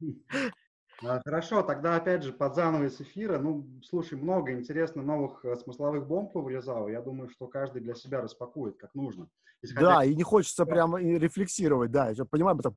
А, 1.04 1.20
хорошо, 1.24 1.62
тогда 1.62 1.96
опять 1.96 2.22
же 2.22 2.32
под 2.32 2.54
занавес 2.54 3.00
эфира, 3.00 3.38
ну, 3.38 3.66
слушай, 3.82 4.18
много 4.18 4.52
интересно 4.52 5.02
новых 5.02 5.44
э, 5.44 5.56
смысловых 5.56 6.06
бомб 6.06 6.34
вылезало, 6.34 6.88
я 6.88 7.00
думаю, 7.00 7.28
что 7.28 7.46
каждый 7.46 7.82
для 7.82 7.94
себя 7.94 8.20
распакует 8.20 8.76
как 8.78 8.94
нужно. 8.94 9.28
Если 9.62 9.76
да, 9.76 10.04
и 10.04 10.14
не 10.14 10.22
хочется 10.22 10.66
прямо 10.66 11.00
рефлексировать, 11.00 11.90
да, 11.90 12.10
я 12.10 12.24
понимаю, 12.24 12.58
это 12.58 12.72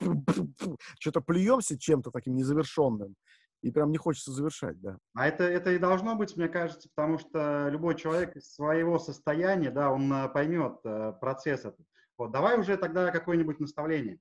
что-то 1.00 1.22
плюемся 1.22 1.78
чем-то 1.78 2.12
таким 2.12 2.36
незавершенным, 2.36 3.16
и 3.62 3.72
прям 3.72 3.92
не 3.92 3.98
хочется 3.98 4.32
завершать, 4.32 4.80
да. 4.80 4.98
А 5.16 5.28
это, 5.28 5.44
это 5.44 5.72
и 5.72 5.80
должно 5.80 6.16
быть, 6.16 6.38
мне 6.38 6.48
кажется, 6.48 6.90
потому 6.96 7.18
что 7.18 7.68
любой 7.70 7.96
человек 7.96 8.36
из 8.36 8.54
своего 8.54 9.00
состояния, 9.00 9.72
да, 9.72 9.92
он 9.92 10.12
э, 10.12 10.30
поймет 10.30 10.78
э, 10.84 11.14
процесс 11.20 11.62
этот. 11.62 11.86
Вот, 12.18 12.32
давай 12.32 12.60
уже 12.60 12.78
тогда 12.78 13.12
какое-нибудь 13.12 13.60
наставление. 13.60 14.20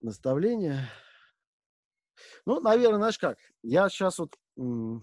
Наставление. 0.00 0.88
Ну, 2.46 2.60
наверное, 2.60 2.98
знаешь 2.98 3.18
как, 3.18 3.38
я 3.62 3.88
сейчас 3.88 4.18
вот, 4.18 4.36
ну, 4.56 5.02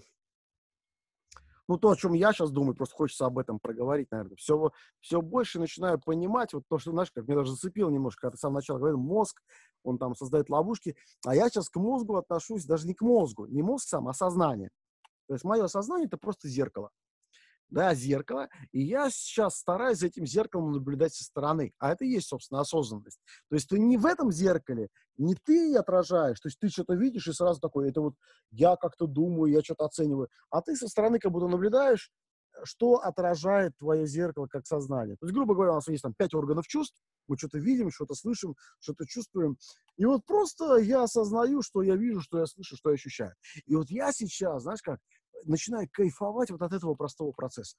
то, 1.79 1.89
о 1.89 1.95
чем 1.95 2.13
я 2.13 2.31
сейчас 2.31 2.51
думаю, 2.51 2.75
просто 2.75 2.95
хочется 2.95 3.25
об 3.25 3.39
этом 3.39 3.59
проговорить, 3.59 4.11
наверное. 4.11 4.37
Все, 4.37 4.71
все 4.99 5.21
больше 5.21 5.59
начинаю 5.59 5.99
понимать, 5.99 6.53
вот 6.53 6.63
то, 6.67 6.77
что, 6.77 6.91
знаешь, 6.91 7.11
как 7.11 7.27
меня 7.27 7.37
даже 7.37 7.51
зацепило 7.51 7.89
немножко, 7.89 8.21
когда 8.21 8.35
ты 8.35 8.37
сам 8.37 8.53
начал 8.53 8.77
говорил, 8.77 8.97
мозг, 8.97 9.41
он 9.83 9.97
там 9.97 10.15
создает 10.15 10.49
ловушки, 10.49 10.95
а 11.25 11.35
я 11.35 11.49
сейчас 11.49 11.69
к 11.69 11.75
мозгу 11.77 12.15
отношусь 12.15 12.65
даже 12.65 12.87
не 12.87 12.93
к 12.93 13.01
мозгу, 13.01 13.47
не 13.47 13.61
мозг 13.61 13.87
сам, 13.87 14.07
а 14.07 14.13
сознание. 14.13 14.69
То 15.27 15.33
есть 15.33 15.43
мое 15.43 15.67
сознание– 15.67 16.07
это 16.07 16.17
просто 16.17 16.47
зеркало 16.47 16.91
да, 17.69 17.93
зеркало, 17.93 18.49
и 18.71 18.81
я 18.81 19.09
сейчас 19.09 19.57
стараюсь 19.57 19.99
за 19.99 20.07
этим 20.07 20.25
зеркалом 20.25 20.71
наблюдать 20.71 21.13
со 21.13 21.23
стороны, 21.23 21.73
а 21.79 21.91
это 21.91 22.05
и 22.05 22.09
есть, 22.09 22.27
собственно, 22.27 22.61
осознанность. 22.61 23.19
То 23.49 23.55
есть 23.55 23.67
ты 23.69 23.79
не 23.79 23.97
в 23.97 24.05
этом 24.05 24.31
зеркале, 24.31 24.89
не 25.17 25.35
ты 25.35 25.75
отражаешь, 25.75 26.39
то 26.39 26.47
есть 26.47 26.59
ты 26.59 26.69
что-то 26.69 26.93
видишь 26.93 27.27
и 27.27 27.33
сразу 27.33 27.59
такой, 27.59 27.89
это 27.89 28.01
вот 28.01 28.13
я 28.51 28.75
как-то 28.75 29.07
думаю, 29.07 29.51
я 29.51 29.61
что-то 29.61 29.85
оцениваю, 29.85 30.29
а 30.49 30.61
ты 30.61 30.75
со 30.75 30.87
стороны 30.87 31.19
как 31.19 31.31
будто 31.31 31.47
наблюдаешь, 31.47 32.11
что 32.63 32.95
отражает 32.95 33.77
твое 33.77 34.07
зеркало 34.07 34.47
как 34.47 34.65
сознание. 34.65 35.15
То 35.17 35.25
есть, 35.25 35.35
грубо 35.35 35.53
говоря, 35.53 35.73
у 35.73 35.75
нас 35.75 35.87
есть 35.87 36.03
там 36.03 36.13
пять 36.13 36.33
органов 36.33 36.67
чувств, 36.67 36.99
мы 37.27 37.37
что-то 37.37 37.59
видим, 37.59 37.91
что-то 37.91 38.15
слышим, 38.15 38.55
что-то 38.79 39.05
чувствуем. 39.05 39.57
И 39.97 40.05
вот 40.05 40.25
просто 40.25 40.77
я 40.77 41.03
осознаю, 41.03 41.61
что 41.61 41.81
я 41.81 41.95
вижу, 41.95 42.21
что 42.21 42.39
я 42.39 42.45
слышу, 42.45 42.75
что 42.77 42.89
я 42.89 42.95
ощущаю. 42.95 43.33
И 43.65 43.75
вот 43.75 43.89
я 43.89 44.11
сейчас, 44.11 44.63
знаешь 44.63 44.81
как, 44.81 44.99
начинаю 45.43 45.87
кайфовать 45.91 46.51
вот 46.51 46.61
от 46.61 46.73
этого 46.73 46.95
простого 46.95 47.31
процесса. 47.31 47.77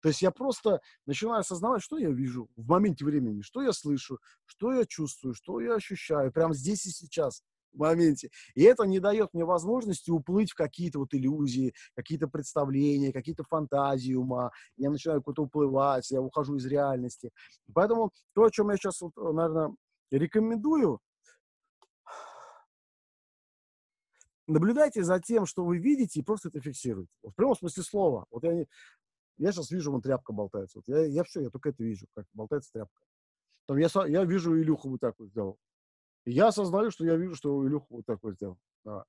То 0.00 0.08
есть 0.08 0.22
я 0.22 0.30
просто 0.30 0.80
начинаю 1.06 1.40
осознавать, 1.40 1.82
что 1.82 1.98
я 1.98 2.10
вижу 2.10 2.48
в 2.56 2.68
моменте 2.68 3.04
времени, 3.04 3.42
что 3.42 3.62
я 3.62 3.72
слышу, 3.72 4.18
что 4.46 4.72
я 4.72 4.84
чувствую, 4.84 5.34
что 5.34 5.60
я 5.60 5.74
ощущаю, 5.74 6.32
прямо 6.32 6.54
здесь 6.54 6.86
и 6.86 6.90
сейчас, 6.90 7.42
в 7.72 7.78
моменте. 7.78 8.30
И 8.54 8.62
это 8.62 8.84
не 8.84 9.00
дает 9.00 9.34
мне 9.34 9.44
возможности 9.44 10.10
уплыть 10.10 10.52
в 10.52 10.54
какие-то 10.54 11.00
вот 11.00 11.12
иллюзии, 11.14 11.74
какие-то 11.94 12.28
представления, 12.28 13.12
какие-то 13.12 13.44
фантазии 13.44 14.14
ума. 14.14 14.50
Я 14.76 14.90
начинаю 14.90 15.22
куда-то 15.22 15.42
уплывать, 15.42 16.10
я 16.10 16.20
ухожу 16.20 16.56
из 16.56 16.66
реальности. 16.66 17.30
Поэтому 17.74 18.12
то, 18.34 18.44
о 18.44 18.50
чем 18.50 18.70
я 18.70 18.76
сейчас, 18.76 19.00
вот, 19.00 19.16
наверное, 19.16 19.74
рекомендую, 20.10 21.00
наблюдайте 24.48 25.04
за 25.04 25.20
тем, 25.20 25.46
что 25.46 25.64
вы 25.64 25.78
видите, 25.78 26.20
и 26.20 26.22
просто 26.22 26.48
это 26.48 26.60
фиксируйте. 26.60 27.12
В 27.22 27.32
прямом 27.32 27.56
смысле 27.56 27.82
слова. 27.82 28.26
Вот 28.30 28.42
я, 28.44 28.64
я 29.36 29.52
сейчас 29.52 29.70
вижу, 29.70 29.92
вон 29.92 30.02
тряпка 30.02 30.32
болтается. 30.32 30.78
Вот 30.78 30.88
я, 30.88 31.04
я 31.04 31.22
все, 31.24 31.40
я 31.40 31.50
только 31.50 31.70
это 31.70 31.82
вижу, 31.84 32.06
как 32.14 32.26
болтается 32.32 32.72
тряпка. 32.72 33.02
Там 33.66 33.76
я, 33.76 33.88
я 34.06 34.24
вижу 34.24 34.58
Илюху 34.58 34.88
вот 34.88 35.00
так 35.00 35.14
вот 35.18 35.28
сделал. 35.28 35.58
Я 36.24 36.48
осознаю, 36.48 36.90
что 36.90 37.04
я 37.04 37.16
вижу, 37.16 37.36
что 37.36 37.66
Илюха 37.66 37.86
вот 37.90 38.06
так 38.06 38.18
вот 38.22 38.34
сделал. 38.34 38.58
Да. 38.84 39.04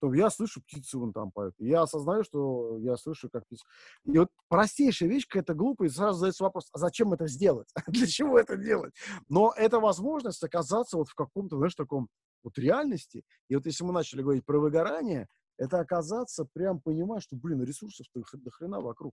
То 0.00 0.14
я 0.14 0.30
слышу 0.30 0.62
птицы 0.62 0.96
вон 0.96 1.12
там 1.12 1.30
поют. 1.30 1.54
И 1.58 1.68
я 1.68 1.82
осознаю, 1.82 2.24
что 2.24 2.78
я 2.78 2.96
слышу, 2.96 3.28
как 3.30 3.44
птицы. 3.44 3.64
И 4.04 4.16
вот 4.18 4.28
простейшая 4.48 5.08
вещь, 5.10 5.26
какая-то 5.26 5.54
глупая, 5.54 5.88
и 5.88 5.92
сразу 5.92 6.18
задается 6.18 6.44
вопрос, 6.44 6.68
а 6.72 6.78
зачем 6.78 7.12
это 7.12 7.26
сделать? 7.26 7.68
Для 7.86 8.06
чего 8.06 8.38
это 8.38 8.56
делать? 8.56 8.94
Но 9.28 9.52
это 9.54 9.78
возможность 9.78 10.42
оказаться 10.42 10.96
вот 10.96 11.08
в 11.08 11.14
каком-то, 11.14 11.58
знаешь, 11.58 11.74
таком 11.74 12.08
вот 12.42 12.58
реальности. 12.58 13.24
И 13.48 13.54
вот 13.54 13.66
если 13.66 13.84
мы 13.84 13.92
начали 13.92 14.22
говорить 14.22 14.44
про 14.44 14.58
выгорание, 14.58 15.28
это 15.58 15.78
оказаться 15.78 16.46
прям 16.52 16.80
понимать, 16.80 17.22
что, 17.22 17.36
блин, 17.36 17.62
ресурсов-то 17.62 18.22
до 18.38 18.50
хрена 18.50 18.80
вокруг. 18.80 19.12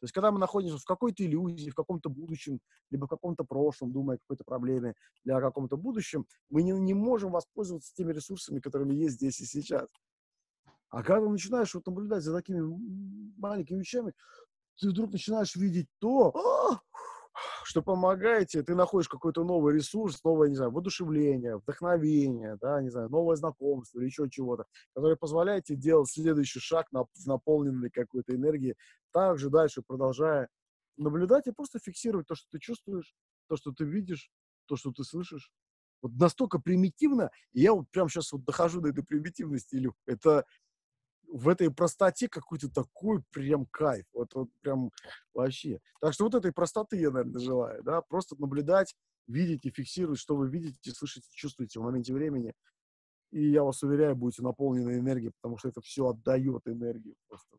То 0.00 0.04
есть, 0.04 0.14
когда 0.14 0.30
мы 0.32 0.38
находимся 0.38 0.78
в 0.78 0.84
какой-то 0.84 1.26
иллюзии, 1.26 1.68
в 1.68 1.74
каком-то 1.74 2.08
будущем, 2.08 2.60
либо 2.90 3.04
в 3.04 3.10
каком-то 3.10 3.44
прошлом, 3.44 3.92
думая 3.92 4.16
о 4.16 4.18
какой-то 4.20 4.44
проблеме 4.44 4.94
для 5.24 5.40
каком-то 5.40 5.76
будущем, 5.76 6.26
мы 6.48 6.62
не, 6.62 6.72
не 6.72 6.94
можем 6.94 7.32
воспользоваться 7.32 7.94
теми 7.94 8.12
ресурсами, 8.12 8.60
которыми 8.60 8.94
есть 8.94 9.16
здесь 9.16 9.40
и 9.40 9.44
сейчас. 9.44 9.88
А 10.88 11.02
когда 11.02 11.28
начинаешь 11.28 11.74
вот 11.74 11.86
наблюдать 11.86 12.22
за 12.22 12.34
такими 12.34 12.62
маленькими 13.36 13.80
вещами, 13.80 14.14
ты 14.78 14.88
вдруг 14.88 15.12
начинаешь 15.12 15.54
видеть 15.54 15.88
то, 15.98 16.34
«А, 16.34 16.80
что 17.64 17.82
помогает 17.82 18.48
тебе, 18.48 18.62
ты 18.62 18.74
находишь 18.74 19.08
какой-то 19.08 19.44
новый 19.44 19.74
ресурс, 19.74 20.22
новое, 20.24 20.48
не 20.48 20.56
знаю, 20.56 20.70
воодушевление, 20.70 21.58
вдохновение, 21.58 22.56
да, 22.60 22.82
не 22.82 22.90
знаю, 22.90 23.08
новое 23.08 23.36
знакомство 23.36 23.98
или 23.98 24.06
еще 24.06 24.28
чего-то, 24.28 24.64
которое 24.94 25.16
позволяет 25.16 25.64
тебе 25.64 25.78
делать 25.78 26.10
следующий 26.10 26.60
шаг, 26.60 26.90
на, 26.92 27.04
наполненный 27.26 27.90
какой-то 27.90 28.34
энергией, 28.34 28.76
также 29.12 29.50
дальше 29.50 29.82
продолжая 29.86 30.48
наблюдать 30.96 31.46
и 31.46 31.52
просто 31.52 31.78
фиксировать 31.78 32.26
то, 32.26 32.34
что 32.34 32.48
ты 32.50 32.58
чувствуешь, 32.58 33.14
то, 33.48 33.56
что 33.56 33.72
ты 33.72 33.84
видишь, 33.84 34.30
то, 34.66 34.76
что 34.76 34.92
ты 34.92 35.04
слышишь. 35.04 35.50
Вот 36.02 36.12
настолько 36.12 36.58
примитивно, 36.58 37.30
и 37.52 37.60
я 37.60 37.74
вот 37.74 37.90
прям 37.90 38.08
сейчас 38.08 38.32
вот 38.32 38.44
дохожу 38.44 38.80
до 38.80 38.88
этой 38.88 39.04
примитивности, 39.04 39.76
Илюх. 39.76 39.94
Это 40.06 40.46
в 41.32 41.48
этой 41.48 41.70
простоте 41.70 42.28
какой-то 42.28 42.68
такой 42.68 43.22
прям 43.32 43.66
кайф. 43.66 44.04
Вот, 44.12 44.34
вот 44.34 44.48
прям 44.60 44.90
вообще. 45.32 45.80
Так 46.00 46.12
что 46.12 46.24
вот 46.24 46.34
этой 46.34 46.52
простоты 46.52 46.96
я, 46.96 47.10
наверное, 47.10 47.40
желаю, 47.40 47.82
да, 47.82 48.02
просто 48.02 48.36
наблюдать, 48.38 48.94
видеть 49.26 49.64
и 49.64 49.70
фиксировать, 49.70 50.18
что 50.18 50.36
вы 50.36 50.48
видите, 50.48 50.90
слышите, 50.90 51.26
чувствуете 51.30 51.80
в 51.80 51.84
моменте 51.84 52.12
времени. 52.12 52.52
И 53.30 53.48
я 53.50 53.62
вас 53.62 53.82
уверяю, 53.82 54.16
будете 54.16 54.42
наполнены 54.42 54.98
энергией, 54.98 55.32
потому 55.40 55.56
что 55.56 55.68
это 55.68 55.80
все 55.80 56.08
отдает 56.08 56.62
энергию 56.66 57.14
просто. 57.28 57.56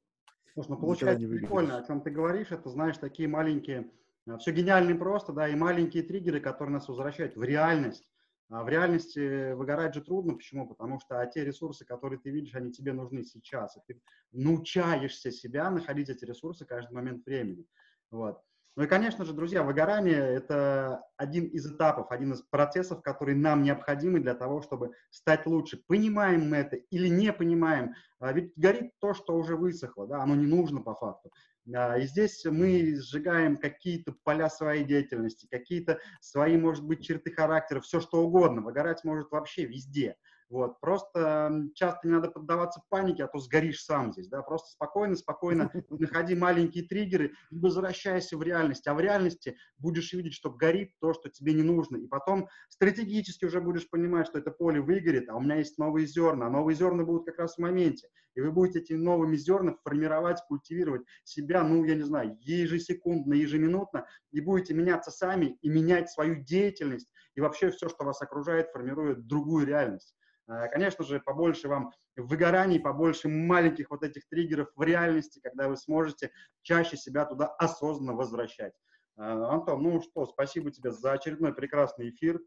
Слушай, 0.53 0.69
ну 0.69 0.77
получается 0.77 1.27
прикольно, 1.27 1.77
о 1.77 1.87
чем 1.87 2.01
ты 2.01 2.09
говоришь, 2.09 2.51
это, 2.51 2.69
знаешь, 2.69 2.97
такие 2.97 3.29
маленькие, 3.29 3.89
э, 4.27 4.37
все 4.37 4.51
гениально 4.51 4.97
просто, 4.97 5.31
да, 5.31 5.47
и 5.47 5.55
маленькие 5.55 6.03
триггеры, 6.03 6.41
которые 6.41 6.73
нас 6.73 6.89
возвращают 6.89 7.37
в 7.37 7.43
реальность. 7.43 8.10
А 8.51 8.63
в 8.63 8.69
реальности 8.69 9.53
выгорать 9.53 9.95
же 9.95 10.01
трудно. 10.01 10.33
Почему? 10.33 10.67
Потому 10.67 10.99
что 10.99 11.21
а 11.21 11.25
те 11.25 11.45
ресурсы, 11.45 11.85
которые 11.85 12.19
ты 12.19 12.31
видишь, 12.31 12.53
они 12.53 12.69
тебе 12.73 12.91
нужны 12.91 13.23
сейчас. 13.23 13.77
И 13.77 13.79
ты 13.87 14.01
научаешься 14.33 15.31
себя 15.31 15.71
находить 15.71 16.09
эти 16.09 16.25
ресурсы 16.25 16.65
каждый 16.65 16.91
момент 16.91 17.25
времени. 17.25 17.65
Вот. 18.11 18.41
Ну 18.77 18.83
и, 18.83 18.87
конечно 18.87 19.25
же, 19.25 19.33
друзья, 19.33 19.63
выгорание– 19.63 20.17
это 20.19 21.03
один 21.17 21.45
из 21.45 21.69
этапов, 21.69 22.09
один 22.09 22.31
из 22.31 22.41
процессов, 22.41 23.01
которые 23.01 23.35
нам 23.35 23.63
необходимы 23.63 24.21
для 24.21 24.33
того, 24.33 24.61
чтобы 24.61 24.91
стать 25.09 25.45
лучше. 25.45 25.81
Понимаем 25.87 26.49
мы 26.49 26.57
это 26.57 26.77
или 26.77 27.09
не 27.09 27.33
понимаем, 27.33 27.93
а 28.19 28.31
ведь 28.31 28.53
горит 28.55 28.93
то, 28.99 29.13
что 29.13 29.35
уже 29.35 29.57
высохло, 29.57 30.07
да, 30.07 30.23
оно 30.23 30.35
не 30.35 30.47
нужно 30.47 30.81
по 30.81 30.95
факту. 30.95 31.31
И 31.67 32.01
здесь 32.05 32.45
мы 32.45 32.95
сжигаем 32.95 33.57
какие-то 33.57 34.15
поля 34.23 34.49
своей 34.49 34.85
деятельности, 34.85 35.47
какие-то 35.51 35.99
свои, 36.21 36.55
может 36.57 36.85
быть, 36.85 37.05
черты 37.05 37.31
характера, 37.31 37.81
все 37.81 37.99
что 37.99 38.23
угодно. 38.23 38.61
Выгорать 38.61 39.03
может 39.03 39.29
вообще 39.31 39.65
везде. 39.65 40.15
Вот. 40.51 40.81
Просто 40.81 41.69
часто 41.75 42.05
не 42.05 42.13
надо 42.13 42.29
поддаваться 42.29 42.83
панике, 42.89 43.23
а 43.23 43.27
то 43.27 43.39
сгоришь 43.39 43.85
сам 43.85 44.11
здесь. 44.11 44.27
Да? 44.27 44.41
Просто 44.41 44.71
спокойно, 44.71 45.15
спокойно 45.15 45.71
находи 45.89 46.35
маленькие 46.35 46.83
триггеры 46.83 47.33
и 47.51 47.57
возвращайся 47.57 48.37
в 48.37 48.43
реальность. 48.43 48.85
А 48.85 48.93
в 48.93 48.99
реальности 48.99 49.55
будешь 49.77 50.11
видеть, 50.11 50.33
что 50.33 50.51
горит 50.51 50.91
то, 50.99 51.13
что 51.13 51.29
тебе 51.29 51.53
не 51.53 51.63
нужно. 51.63 51.95
И 51.95 52.05
потом 52.05 52.49
стратегически 52.67 53.45
уже 53.45 53.61
будешь 53.61 53.89
понимать, 53.89 54.27
что 54.27 54.39
это 54.39 54.51
поле 54.51 54.81
выгорит, 54.81 55.29
а 55.29 55.37
у 55.37 55.39
меня 55.39 55.55
есть 55.55 55.77
новые 55.77 56.05
зерна. 56.05 56.47
А 56.47 56.49
новые 56.49 56.75
зерна 56.75 57.05
будут 57.05 57.25
как 57.25 57.39
раз 57.39 57.55
в 57.55 57.59
моменте. 57.59 58.09
И 58.35 58.41
вы 58.41 58.51
будете 58.51 58.79
этими 58.79 58.97
новыми 58.97 59.37
зернами 59.37 59.77
формировать, 59.85 60.41
культивировать 60.49 61.03
себя, 61.23 61.63
ну, 61.63 61.85
я 61.85 61.95
не 61.95 62.03
знаю, 62.03 62.37
ежесекундно, 62.41 63.35
ежеминутно, 63.35 64.05
и 64.31 64.41
будете 64.41 64.73
меняться 64.73 65.11
сами 65.11 65.57
и 65.61 65.69
менять 65.69 66.09
свою 66.09 66.43
деятельность 66.43 67.09
и 67.35 67.41
вообще 67.41 67.71
все, 67.71 67.87
что 67.87 68.03
вас 68.03 68.21
окружает, 68.21 68.69
формирует 68.71 69.27
другую 69.27 69.65
реальность. 69.65 70.13
Э, 70.51 70.67
конечно 70.69 71.03
же, 71.03 71.19
побольше 71.19 71.67
вам 71.67 71.91
выгораний, 72.15 72.79
побольше 72.79 73.29
маленьких 73.29 73.89
вот 73.89 74.03
этих 74.03 74.27
триггеров 74.27 74.69
в 74.75 74.83
реальности, 74.83 75.39
когда 75.41 75.69
вы 75.69 75.77
сможете 75.77 76.31
чаще 76.61 76.97
себя 76.97 77.25
туда 77.25 77.47
осознанно 77.47 78.13
возвращать. 78.13 78.73
Э, 79.17 79.21
Антон, 79.21 79.81
ну 79.81 80.01
что, 80.01 80.25
спасибо 80.25 80.71
тебе 80.71 80.91
за 80.91 81.13
очередной 81.13 81.53
прекрасный 81.53 82.09
эфир. 82.09 82.41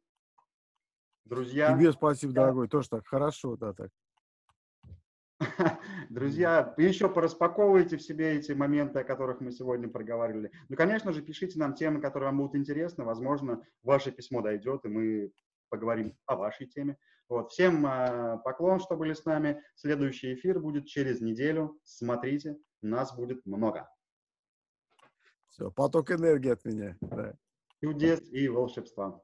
Друзья. 1.24 1.72
Тебе 1.72 1.92
спасибо, 1.92 2.34
дорогой, 2.34 2.68
тоже 2.68 2.90
так 2.90 3.06
хорошо, 3.06 3.56
да, 3.56 3.72
так. 3.72 3.90
Друзья, 6.10 6.74
еще 6.76 7.08
пораспаковывайте 7.08 7.96
в 7.96 8.02
себе 8.02 8.34
эти 8.36 8.52
моменты, 8.52 9.00
о 9.00 9.04
которых 9.04 9.40
мы 9.40 9.50
сегодня 9.50 9.88
проговаривали. 9.88 10.50
Ну, 10.68 10.76
конечно 10.76 11.12
же, 11.12 11.22
пишите 11.22 11.58
нам 11.58 11.74
темы, 11.74 12.00
которые 12.00 12.28
вам 12.28 12.38
будут 12.38 12.56
интересны. 12.56 13.04
Возможно, 13.04 13.66
ваше 13.82 14.12
письмо 14.12 14.42
дойдет, 14.42 14.84
и 14.84 14.88
мы 14.88 15.32
поговорим 15.70 16.16
о 16.26 16.36
вашей 16.36 16.66
теме. 16.66 16.98
Вот. 17.28 17.52
Всем 17.52 17.86
э, 17.86 18.38
поклон, 18.44 18.80
что 18.80 18.96
были 18.96 19.14
с 19.14 19.24
нами. 19.24 19.62
Следующий 19.74 20.34
эфир 20.34 20.60
будет 20.60 20.86
через 20.86 21.20
неделю. 21.20 21.78
Смотрите, 21.82 22.58
нас 22.82 23.14
будет 23.16 23.44
много. 23.46 23.88
Все, 25.48 25.70
поток 25.70 26.10
энергии 26.10 26.50
от 26.50 26.64
меня. 26.64 26.96
Да. 27.00 27.34
Чудес 27.80 28.20
и 28.32 28.48
волшебства. 28.48 29.22